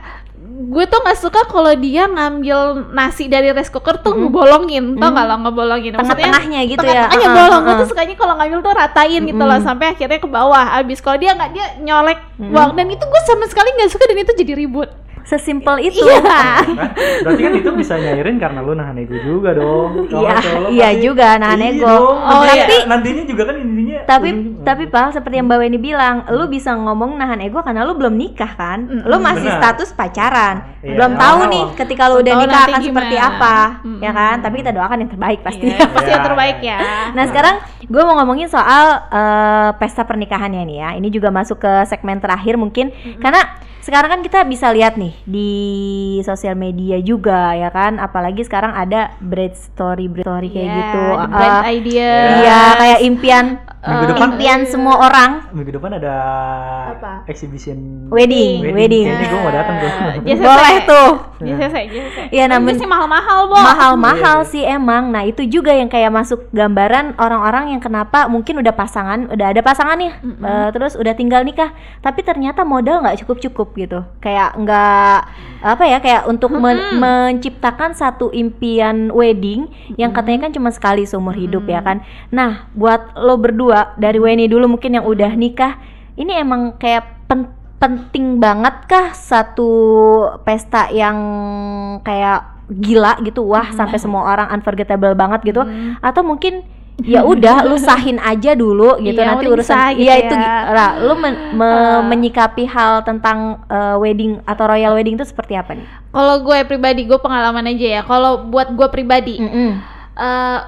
[0.45, 4.23] gue tuh nggak suka kalau dia ngambil nasi dari rice cooker tuh Mm-mm.
[4.25, 5.13] ngebolongin tau Mm.
[5.13, 7.81] nggak lo ngebolongin Maksudnya tengah-tengahnya gitu ya tengah-tengahnya Heeh, bolong gue heeh.
[7.81, 9.67] tuh sukanya kalau ngambil tuh ratain gitu loh Mm-mm.
[9.67, 12.49] sampai akhirnya ke bawah abis kalau dia nggak dia nyolek Mm-mm.
[12.49, 14.89] buang dan itu gue sama sekali nggak suka dan itu jadi ribut
[15.25, 16.65] sesimpel itu iya Kan?
[17.21, 20.05] Berarti kan itu bisa nyairin karena lu nahan ego juga dong.
[20.07, 20.37] Iya,
[20.69, 21.85] iya pasti- juga, nahan Iya ego.
[21.87, 22.15] dong.
[22.15, 22.85] Oh, Nantinya- iya.
[22.85, 26.71] nantinya juga kan intinya tapi ujung- tapi Pal seperti yang Mbak Weni bilang lu bisa
[26.71, 29.01] ngomong nahan ego karena lu belum nikah kan Mm-mm.
[29.03, 29.59] lu masih Benar.
[29.59, 33.31] status pacaran Iya, belum tahu nih ketika lu udah nikah akan seperti gimana.
[33.31, 33.99] apa Mm-mm.
[33.99, 36.77] ya kan tapi kita doakan yang terbaik pasti Iya, pasti yang Iya, terbaik iya.
[36.77, 40.89] ya Nah sekarang gue mau ngomongin soal eh, pesta pernikahannya nih ya.
[40.95, 43.41] Ini juga masuk ke segmen terakhir mungkin karena
[43.85, 45.51] sekarang kan kita bisa lihat nih di
[46.25, 51.03] sosial media juga ya kan, apalagi sekarang ada bread story bread story kayak Ya, gitu.
[51.05, 52.11] the Uh, brand idea.
[52.41, 53.45] Iya, kayak impian
[53.85, 56.15] Minggu uh, depan impian semua orang minggu depan ada
[56.91, 57.11] Apa?
[57.29, 59.05] exhibition wedding, wedding.
[59.05, 59.91] Kayaknya gue mau datang tuh.
[60.25, 60.41] Ya, JCC.
[60.41, 61.09] Boleh tuh.
[61.35, 62.17] JCC, JCC.
[62.29, 63.55] Iya, Tapi namun- sih mahal-mahal, Bo.
[63.55, 64.51] mahal-mahal Iya, iya.
[64.51, 65.13] sih emang.
[65.13, 69.61] Nah itu juga yang kayak masuk gambaran orang-orang yang kenapa mungkin udah pasangan, udah ada
[69.61, 71.69] pasangan nih, eh, terus udah tinggal nikah,
[71.99, 73.99] tapi ternyata modal nggak cukup-cukup gitu.
[74.17, 75.17] Kayak nggak
[75.61, 81.33] apa ya, kayak untuk men- menciptakan satu impian wedding yang katanya kan cuma sekali seumur
[81.33, 82.01] hidup ya kan.
[82.29, 85.75] Nah buat lo berdua dari Weni dulu mungkin yang udah nikah,
[86.13, 89.69] ini emang kayak pen- penting banget kah satu
[90.41, 91.17] pesta yang
[92.01, 95.99] kayak gila gitu wah sampai semua orang unforgettable banget gitu Hmm.
[95.99, 96.65] atau mungkin
[96.97, 100.23] ya udah lu sahin aja dulu gitu Iya, nanti udah urusan bisa gitu iya ya.
[100.23, 100.35] itu
[100.71, 105.75] lah lu men- me- menyikapi hal tentang eh, wedding atau royal wedding itu seperti apa
[105.75, 105.85] nih?
[106.09, 108.01] Kalau gue pribadi, gue pengalaman aja ya.
[108.01, 109.69] Kalau buat gue pribadi, Mm-mm.
[110.15, 110.59] eh,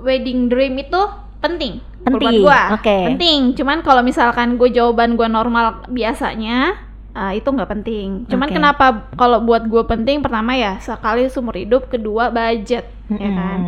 [0.00, 1.00] wedding dream itu
[1.38, 1.82] penting.
[2.04, 2.76] Penting, gua.
[2.76, 2.96] oke.
[3.16, 3.56] Penting.
[3.56, 6.76] Cuman kalau misalkan gue jawaban gue normal biasanya,
[7.16, 8.28] eh, itu nggak penting.
[8.28, 8.54] Cuman Oke.
[8.60, 10.20] kenapa kalau buat gue penting?
[10.20, 13.58] Pertama ya sekali seumur hidup, kedua budget, ya kan.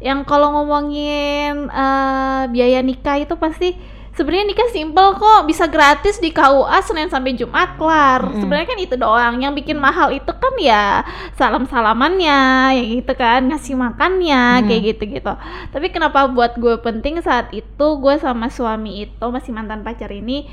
[0.00, 3.76] Yang kalau ngomongin eh, biaya nikah itu pasti
[4.14, 8.26] sebenarnya nikah simple kok, bisa gratis di KUA Senin sampai Jumat kelar.
[8.26, 8.40] Mm-mm.
[8.42, 9.34] Sebenarnya kan itu doang.
[9.38, 11.06] Yang bikin mahal itu kan ya
[11.38, 12.40] salam-salamannya,
[12.76, 14.66] ya gitu kan, ngasih makannya, Mm.
[14.66, 15.32] kayak gitu-gitu.
[15.70, 20.50] Tapi kenapa buat gue penting saat itu gue sama suami itu masih mantan pacar ini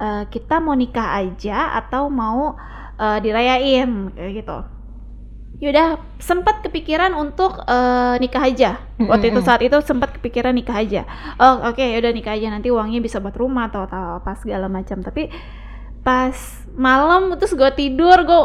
[0.00, 2.56] eh, kita mau nikah aja atau mau
[3.00, 4.58] eh, dirayain kayak gitu.
[5.60, 8.80] Yaudah sempat kepikiran untuk eh, nikah aja.
[8.96, 11.04] Waktu itu saat itu sempat kepikiran nikah aja.
[11.36, 12.48] Oh oke yaudah nikah aja.
[12.48, 15.04] Nanti uangnya bisa buat rumah atau atau apa segala macam.
[15.04, 15.28] Tapi
[16.00, 16.32] pas
[16.80, 18.42] malam terus gue tidur gue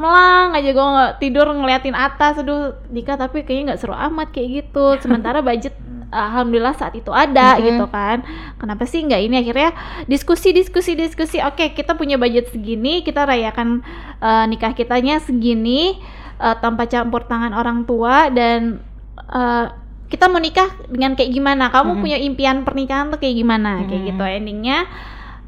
[0.00, 0.72] melang aja.
[0.72, 2.40] Gue nggak tidur ngeliatin atas.
[2.40, 4.96] Aduh nikah tapi kayaknya nggak seru amat kayak gitu.
[5.04, 5.76] Sementara budget
[6.08, 7.68] alhamdulillah saat itu ada Mm-mm.
[7.68, 8.24] gitu kan.
[8.56, 9.44] Kenapa sih nggak ini?
[9.44, 9.76] Akhirnya
[10.08, 11.36] diskusi diskusi diskusi.
[11.44, 13.84] Oke kita punya budget segini kita rayakan
[14.24, 16.00] eh, nikah kitanya segini
[16.40, 18.80] eh, tanpa campur tangan orang tua dan
[19.16, 19.66] eh,
[20.06, 21.66] kita mau nikah dengan kayak gimana?
[21.74, 22.02] Kamu Mm-mm.
[22.02, 23.82] punya impian pernikahan tuh kayak gimana?
[23.84, 24.10] Kayak Mm-mm.
[24.14, 24.22] gitu.
[24.22, 24.78] Endingnya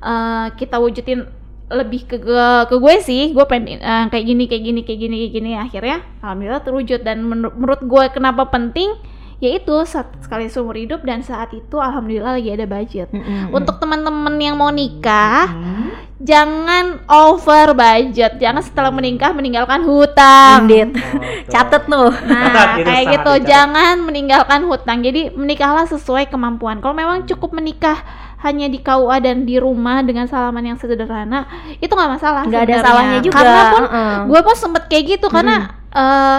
[0.02, 1.20] eh, kita wujudin
[1.68, 3.36] lebih ke ke, ke gue sih.
[3.36, 5.50] Gue pengen eh, kayak gini kayak gini kayak gini kayak gini.
[5.54, 7.00] Akhirnya alhamdulillah terwujud.
[7.06, 8.98] Dan menur- menurut gue kenapa penting
[9.38, 13.54] yaitu saat sekali seumur hidup dan saat itu alhamdulillah lagi ada budget Mm-mm.
[13.54, 15.94] untuk teman-teman yang mau nikah Hmm.
[16.18, 20.90] jangan over budget jangan setelah menikah meninggalkan hutang Indit.
[20.98, 23.46] Oh, catet tuh Nah, itu kayak gitu, dicatat.
[23.46, 24.98] jangan meninggalkan hutang.
[25.00, 26.78] Jadi menikahlah sesuai kemampuan.
[26.78, 27.96] Kalau memang cukup menikah
[28.38, 31.48] hanya di KUA dan di rumah dengan salaman yang sederhana,
[31.78, 32.44] itu nggak masalah.
[32.44, 34.14] nggak ada salahnya juga Karena pun Heeh.
[34.28, 35.56] gue pun sempet kayak gitu karena
[35.88, 36.38] eh,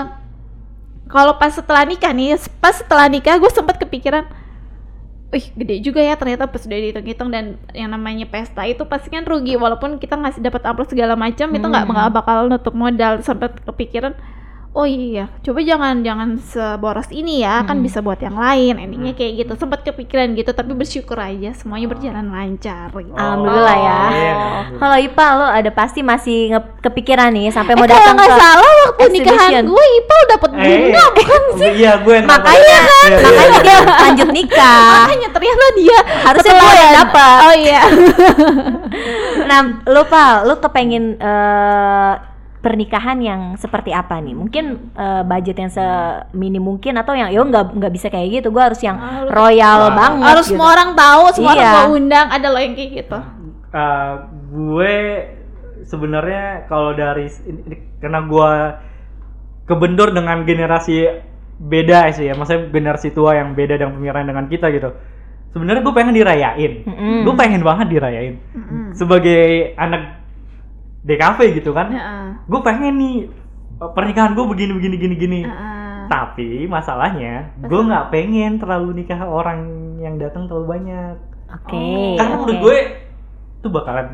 [1.09, 4.29] kalau pas setelah nikah nih, pas setelah nikah gue sempet kepikiran,
[5.29, 9.21] Wih gede juga ya ternyata pas udah dihitung-hitung dan yang namanya pesta itu pasti kan
[9.29, 11.93] rugi walaupun kita ngasih dapat amplop segala macam itu nggak Hmm.
[11.93, 14.17] nggak bakal nutup modal sempat kepikiran
[14.71, 15.27] oh iya.
[15.39, 17.61] Coba jangan jangan seboros ini ya.
[17.63, 17.85] Kan Hmm.
[17.85, 18.77] bisa buat yang lain.
[18.77, 19.53] Endingnya kayak gitu.
[19.55, 21.51] Sempat kepikiran gitu tapi bersyukur aja.
[21.53, 22.87] Semuanya berjalan lancar.
[22.91, 23.11] Gitu.
[23.11, 23.99] Alhamdulillah ya.
[23.99, 24.33] Oh, iya,
[24.75, 25.27] Kalau Ipa.
[25.31, 29.03] Lo ada pasti masih kepikiran nih sampai mau eh kalau datang nggak ke salah waktu
[29.09, 31.71] nikahan gue Ipal dapet Eh, bunga bukan sih?
[31.79, 33.63] Iya, gue makanya Iya, iya, makanya iya.
[33.63, 34.87] dia lanjut nikah.
[35.05, 37.37] Makanya ternyata dia harusnya gue yang dapat.
[37.41, 37.81] Oh iya.
[39.49, 42.13] Nah lu Pal lu kepengen eh,
[42.59, 47.71] pernikahan yang seperti apa nih mungkin eh, budget yang seminim mungkin atau yang yo nggak
[47.73, 49.95] nggak bisa kayak gitu gue harus yang Harus- royal Wah.
[49.95, 50.51] banget harus gitu.
[50.53, 51.71] semua orang tahu semua orang Iya.
[51.71, 53.19] gue undang ada loh yang kayak gitu
[53.69, 54.13] Eh,
[54.49, 54.93] gue
[55.83, 58.51] sebenarnya kalau dari ini- karena gue
[59.65, 61.05] kebendur dengan generasi
[61.59, 64.89] beda sih ya, maksudnya generasi tua yang beda dan pemikiran dengan kita gitu.
[65.49, 67.21] Sebenarnya gue pengen dirayain, Mm-mm.
[67.21, 68.93] gue pengen banget dirayain Mm-mm.
[68.93, 70.18] sebagai anak
[71.01, 71.87] DKV gitu kan.
[71.87, 72.25] Heeh.
[72.45, 73.15] Gue pengen nih
[73.75, 75.39] eh, pernikahan gue begini begini gini gini.
[75.43, 75.77] Heeh.
[76.05, 79.59] Tapi masalahnya gue nggak pengen terlalu nikah orang
[79.97, 81.15] yang datang terlalu banyak.
[81.49, 81.85] oke
[82.15, 82.41] Karena oke.
[82.43, 82.77] menurut gue
[83.59, 84.07] itu bakalan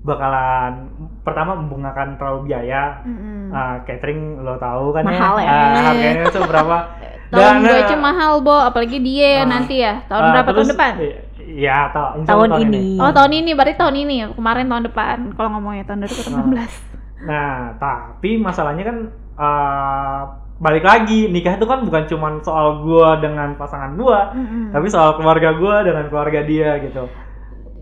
[0.00, 0.72] bakalan
[1.20, 3.50] pertama membungakan terlalu biaya Mm-mm.
[3.50, 5.48] Ah, catering lo tahu kan Mahal ya.
[5.48, 6.76] Ah, harganya itu berapa
[7.32, 9.48] tahun Dan, gue aja mahal bo apalagi dia Ah.
[9.48, 11.18] nanti ya tahun ah, berapa tahun terus, depan i-
[11.48, 12.84] Iya, ta- insya tahun Allah ini.
[12.96, 13.50] Oh tahun ini.
[13.52, 15.16] Berarti tahun ini kemarin tahun depan.
[15.32, 16.74] Kalau ngomongnya tahun 2016
[17.18, 18.96] Nah, tapi masalahnya kan
[19.36, 20.20] ah,
[20.56, 21.26] balik lagi.
[21.26, 24.70] Nikah itu kan bukan cuma soal gua dengan pasangan gua, Mm-mm.
[24.70, 27.06] tapi soal keluarga gua dengan keluarga dia gitu.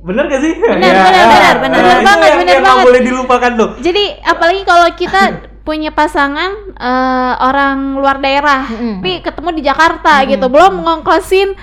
[0.00, 0.52] bener gak sih?
[0.54, 1.24] Bener, Ya, bener, ya.
[1.24, 2.84] bener, bener Nah, itu banget, yang- bener yang nggak banget.
[2.84, 3.68] boleh dilupakan tuh.
[3.80, 5.20] Jadi apalagi kalau kita
[5.64, 9.00] punya pasangan eh, orang luar daerah, Mm-mm.
[9.00, 11.56] tapi ketemu di Jakarta gitu, belum ngongkosin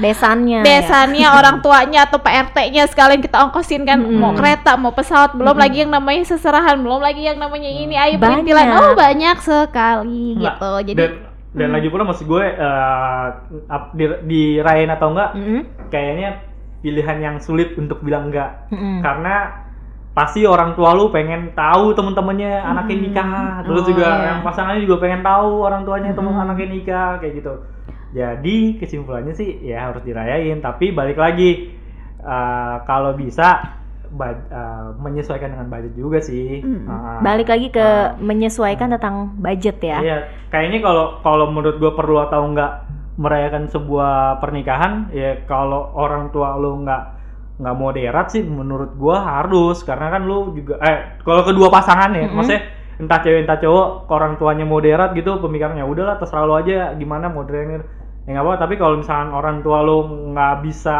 [0.65, 1.29] besannya ya.
[1.37, 4.17] orang tuanya atau Pak RT-nya sekalian kita ongkosin kan Mm-mm.
[4.17, 8.17] mau kereta mau pesawat belum lagi yang namanya seserahan belum lagi yang namanya ini ayo
[8.17, 8.41] Banyak.
[8.41, 11.11] perintilan oh banyak sekali Nggak, gitu jadi dan
[11.51, 13.25] dan lagi pula maksud gue eh,
[13.67, 15.61] ap- di, dirayain atau enggak Mm-mm.
[15.93, 16.29] kayaknya
[16.81, 19.05] pilihan yang sulit untuk bilang enggak Mm-mm.
[19.05, 19.60] karena
[20.11, 24.23] pasti orang tua lu pengen tahu temen-temennya anaknya nikah terus Oh, juga iya.
[24.27, 26.43] yang pasangannya juga pengen tahu orang tuanya temen Mm-mm.
[26.43, 27.53] anaknya nikah kayak gitu
[28.11, 31.71] jadi kesimpulannya sih ya harus dirayain tapi balik lagi
[32.19, 36.83] eh, kalau bisa ba- eh, menyesuaikan dengan budget juga sih Mm.
[36.85, 37.23] Ah.
[37.23, 38.11] balik lagi ke Ah.
[38.13, 40.17] menyesuaikan tentang budget ya Iya,
[40.49, 46.55] kayaknya kalau kalau menurut gue perlu atau enggak merayakan sebuah pernikahan, ya kalau orang tua
[46.55, 47.20] lu nggak
[47.61, 52.25] nggak moderat sih, menurut gua harus karena kan lu juga eh kalau kedua pasangan ya,
[52.25, 52.33] Mm-mm.
[52.33, 52.63] maksudnya
[52.97, 57.85] entah cewek entah cowok, orang tuanya moderat gitu, pemikirannya udahlah terserah lu aja gimana moderator
[58.25, 59.97] ya nggak apa tapi kalau misalkan orang tua lu
[60.33, 60.97] nggak bisa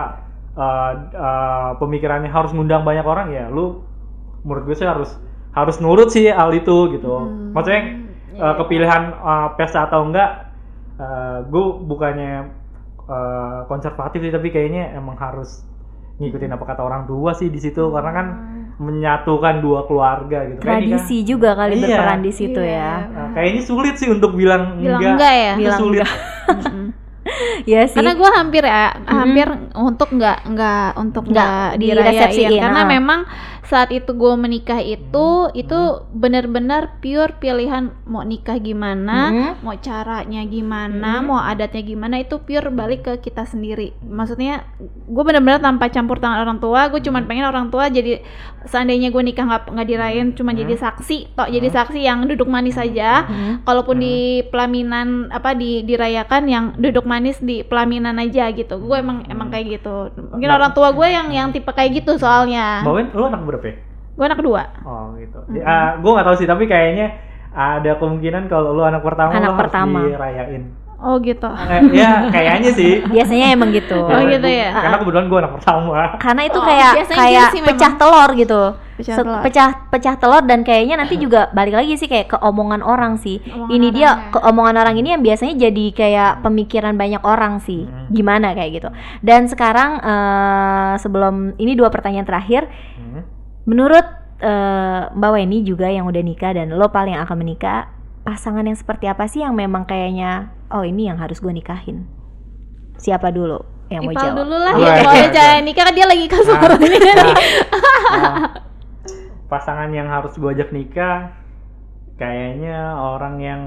[0.58, 3.86] eh, eh, pemikirannya harus ngundang banyak orang ya lu
[4.42, 5.18] menurut gue sih harus
[5.54, 7.54] harus nurut sih hal itu gitu Hmm.
[7.54, 7.82] maksudnya
[8.34, 8.42] Iya.
[8.42, 10.50] eh, kepilihan eh, pesta atau enggak
[11.50, 12.34] gue bukannya
[13.06, 15.62] eh, konservatif sih tapi kayaknya emang harus
[16.22, 18.28] ngikutin apa kata orang tua sih di situ karena kan
[18.78, 20.58] menyatukan dua keluarga gitu.
[20.58, 21.86] Nikah- tradisi juga kali Iya.
[21.88, 22.78] berperan di situ Iya.
[22.78, 22.94] ya.
[23.08, 25.52] Nah, kayaknya sulit sih untuk bilang, bilang enggak, enggak ya?
[25.52, 26.02] Itu Bilang sulit.
[26.02, 26.86] Mm-mm.
[27.72, 27.98] ya sih.
[27.98, 32.90] Karena gue hampir ya hampir untuk nggak nggak untuk Nggak nggak diresepsiin, dirayain karena ah.
[32.90, 33.20] memang
[33.72, 35.08] saat itu gue menikah itu
[35.48, 35.56] Hmm.
[35.56, 35.80] itu
[36.12, 39.52] benar-benar pure pilihan mau nikah gimana Mhm.
[39.62, 41.24] mau caranya gimana Mhm.
[41.24, 44.68] mau adatnya gimana itu pure balik ke kita sendiri maksudnya
[45.08, 48.20] gue benar-benar tanpa campur tangan orang tua gue cuman pengen orang tua jadi
[48.62, 52.76] seandainya gue nikah nggak nggak dirayain cuma jadi saksi tok jadi saksi yang duduk manis
[52.76, 53.64] saja Mhm.
[53.64, 54.04] kalaupun Hmm.
[54.04, 59.48] di pelaminan apa di dirayakan yang duduk manis di pelaminan aja gitu gue emang emang
[59.48, 59.96] kayak gitu
[60.28, 60.58] mungkin Nah.
[60.58, 63.76] orang tua gue yang yang tipe kayak gitu soalnya Mbak Wen, lu anak berapa ya?
[64.12, 65.40] gue anak kedua Oh gitu.
[65.48, 65.64] Mhm.
[65.98, 67.08] gue nggak tahu sih, tapi kayaknya
[67.50, 70.00] ada kemungkinan kalau lu anak pertama Anak lu harus pertama.
[70.06, 70.64] dirayain.
[71.00, 73.02] oh gitu Eh, ya kayaknya sih.
[73.14, 74.70] biasanya emang gitu Oh, gitu ya?
[74.72, 75.98] Karena kebetulan gue anak pertama.
[76.16, 78.00] karena itu Oh, kayak kayak gitu sih pecah memang.
[78.00, 78.62] telur gitu
[78.94, 79.42] Pecah Se- telur.
[79.42, 83.42] pecah pecah telur dan kayaknya nanti juga balik lagi sih kayak ke omongan orang sih
[83.42, 84.14] Omongan ini dia ya.
[84.30, 88.06] ke omongan orang ini yang biasanya jadi kayak pemikiran banyak orang sih Hmm.
[88.08, 92.91] gimana kayak gitu dan sekarang eh, sebelum ini dua pertanyaan terakhir Hmm.
[93.66, 94.06] Menurut
[94.42, 97.90] eh, Mbak Weni juga yang udah nikah dan lo paling akan menikah
[98.22, 102.06] pasangan yang seperti apa sih yang memang kayaknya oh ini yang harus gue nikahin?
[102.98, 104.38] Siapa dulu yang mau Ipal jawab?
[104.46, 104.88] dulu lah Gue.
[104.88, 107.34] ya kalau jangan nikah kan dia lagi kasar Nah, nih nah,
[108.14, 108.38] nah,
[109.52, 111.36] pasangan yang harus gue ajak nikah
[112.16, 113.62] kayaknya orang yang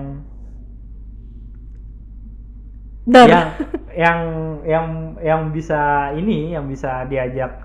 [3.21, 3.53] yang
[3.93, 4.21] yang
[4.65, 4.87] yang
[5.21, 7.64] yang bisa ini yang bisa diajak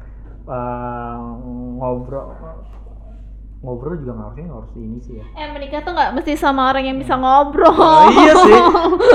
[0.49, 1.15] eh,
[1.75, 2.25] ngobrol
[3.59, 6.61] ngobrol juga nggak harusnya nggak harus ini sih ya eh menikah tuh nggak mesti sama
[6.69, 8.55] orang yang bisa ngobrol Oh, iya sih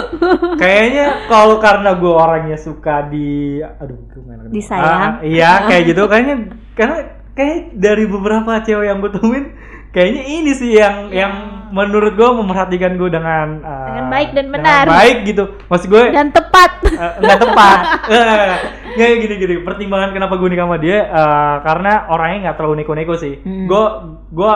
[0.60, 4.52] kayaknya kalau karena gue orangnya suka di aduh gue nggak enak.
[4.52, 4.84] Disayang.
[4.84, 6.36] Ah, iya kayak gitu kayaknya
[6.72, 6.96] karena
[7.32, 9.44] kayak dari beberapa cewek yang gue temuin
[9.90, 11.16] kayaknya ini sih yang Iya.
[11.20, 11.32] yang
[11.70, 14.84] menurut gue memerhatikan gue dengan ah, Dengan baik dan dengan benar.
[14.86, 17.78] baik gitu maksud gue dan tepat Eh, nggak tepat
[18.96, 19.54] nggak gini gini.
[19.62, 23.34] Pertimbangan kenapa gue nikah sama dia eh, karena orangnya nggak terlalu neko-neko sih.
[23.42, 23.66] Hmm.
[23.66, 23.84] gue
[24.32, 24.52] gue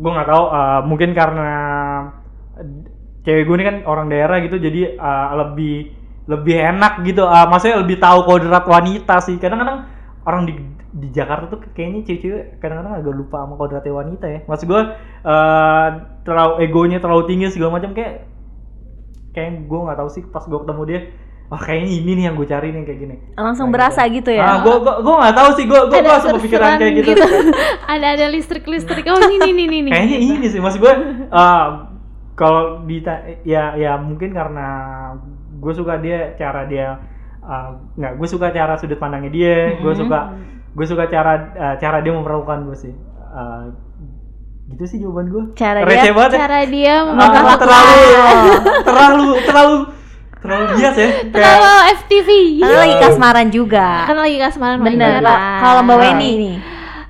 [0.00, 1.50] gue nggak tahu eh, mungkin karena
[3.22, 5.76] cewek gue ini kan orang daerah gitu jadi eh, lebih
[6.26, 7.22] lebih enak gitu.
[7.26, 9.36] Eh, maksudnya lebih tahu kodrat wanita sih.
[9.38, 9.86] Kadang-kadang
[10.26, 10.54] orang di
[10.92, 14.40] di Jakarta tuh kayaknya cewek-cewek kadang-kadang agak lupa sama kodratnya wanita ya.
[14.44, 14.82] Maksud gue
[15.28, 15.88] eh,
[16.26, 18.28] terlalu egonya terlalu tinggi segala macam kayak
[19.32, 21.00] kayak gue nggak tahu sih pas gue ketemu dia
[21.52, 23.16] wah kayaknya ini nih yang gue cari nih kayak gini.
[23.36, 24.16] Langsung Nah, berasa gitu.
[24.24, 24.42] gitu ya?
[24.42, 27.10] Ah gue gue gue nggak tahu sih gue gue ada langsung kepikiran kayak gitu,
[27.92, 30.94] ada ada listrik listrik oh ini nih nih nih kayaknya ini sih maksud gue
[31.28, 31.66] eh,
[32.32, 33.04] kalau di
[33.44, 34.68] ya ya mungkin karena
[35.54, 36.96] gue suka dia cara dia
[37.38, 40.00] eh, nggak gue suka cara sudut pandangnya dia gue Mhm.
[40.00, 40.18] suka
[40.72, 42.94] gue suka cara eh, cara dia memperlakukan gue sih.
[43.30, 43.64] Eh,
[44.70, 46.38] gitu sih jawaban gue Cara receh dia- banget ya.
[46.40, 47.58] cara dia Ah, memperlakukan.
[47.60, 48.00] terlalu
[48.88, 49.76] terlalu terlalu
[50.42, 55.22] terlalu bias ya kayak terlalu FTV Karena lagi kasmaran juga kan lagi kasmaran bener
[55.58, 56.02] kalau Mbak Nah.
[56.02, 56.56] Weni nih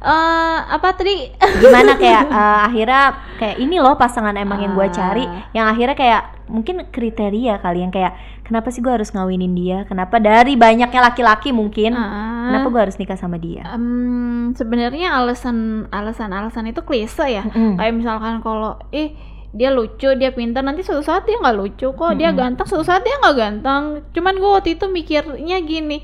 [0.02, 1.30] Eh, apa tadi
[1.62, 3.02] gimana kayak eh, akhirnya
[3.38, 4.90] kayak ini loh pasangan emang yang gue Ah.
[4.90, 9.86] cari yang akhirnya kayak mungkin kriteria kali yang kayak kenapa sih gue harus ngawinin dia?
[9.86, 12.50] Kenapa dari banyaknya laki-laki mungkin Ah.
[12.50, 13.62] kenapa gue harus nikah sama dia?
[13.70, 17.78] Em, sebenarnya alasan alasan alasan itu klise ya Mm-mm.
[17.78, 19.14] kayak misalkan kalau eh
[19.52, 22.40] dia lucu dia pintar nanti suatu saat dia nggak lucu kok dia Mm-mm.
[22.40, 23.84] ganteng suatu saat dia nggak ganteng.
[24.16, 26.00] Cuman gue waktu itu mikirnya gini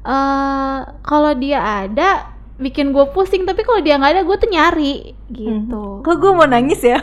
[0.00, 4.94] eh kalau dia ada bikin gue pusing tapi kalau dia nggak ada gue tuh nyari
[5.30, 6.02] gitu.
[6.02, 6.98] Kok gue mau nangis ya?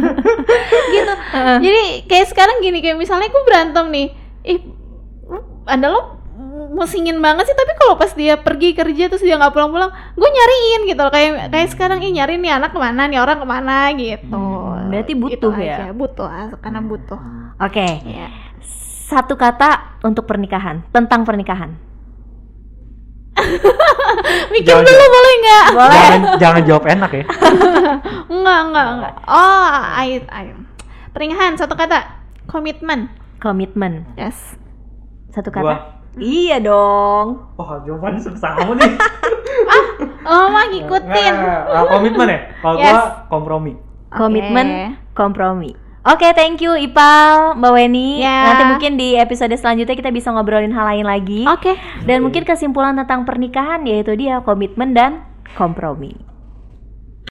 [0.94, 1.14] gitu.
[1.34, 4.08] Jadi kayak sekarang gini kayak misalnya gue berantem nih
[4.46, 4.58] ih
[5.68, 6.19] anda lo
[6.70, 10.80] musingin banget sih tapi kalau pas dia pergi kerja terus dia nggak pulang-pulang gue nyariin
[10.86, 11.10] gitu loh.
[11.10, 13.90] Kayak kayak sekarang ih nyariin nih anak ke mana nih orang ke mana?
[13.90, 14.30] Gitu.
[14.30, 15.76] Hmm, berarti Gitu butuh ya?
[15.82, 17.20] aja, butuh karena butuh.
[17.58, 18.30] Oke, ya
[19.10, 21.74] satu kata untuk pernikahan tentang pernikahan.
[24.52, 25.66] mikir Jangan- dulu boleh nggak?
[25.72, 25.94] Boleh.
[25.96, 27.24] Jangan, jangan jawab enak ya.
[28.40, 29.14] nggak nggak nggak.
[29.26, 29.66] Oh
[29.96, 30.54] ayo ayo.
[31.10, 32.22] Pernikahan satu kata.
[32.46, 33.10] Komitmen.
[33.38, 34.06] Komitmen.
[34.14, 34.36] yes.
[35.30, 35.62] Satu kata.
[35.62, 35.76] Gua,
[36.18, 37.26] Iya dong.
[37.54, 38.92] wah jawabannya susah kamu nih.
[40.30, 42.40] oh mah ngikutin nggak, kommitmen ya.
[42.58, 42.90] Kalau Yes.
[42.90, 43.72] gua kompromi.
[44.10, 45.14] Komitmen, Oke.
[45.14, 45.70] kompromi.
[46.00, 48.24] Oke, thank you Ipal, Mbak Weni.
[48.24, 48.50] Ya.
[48.50, 51.44] Nanti mungkin di episode selanjutnya kita bisa ngobrolin hal lain lagi.
[51.44, 51.76] oke
[52.08, 55.22] Dan mungkin kesimpulan tentang pernikahan yaitu dia komitmen dan
[55.54, 56.29] kompromi.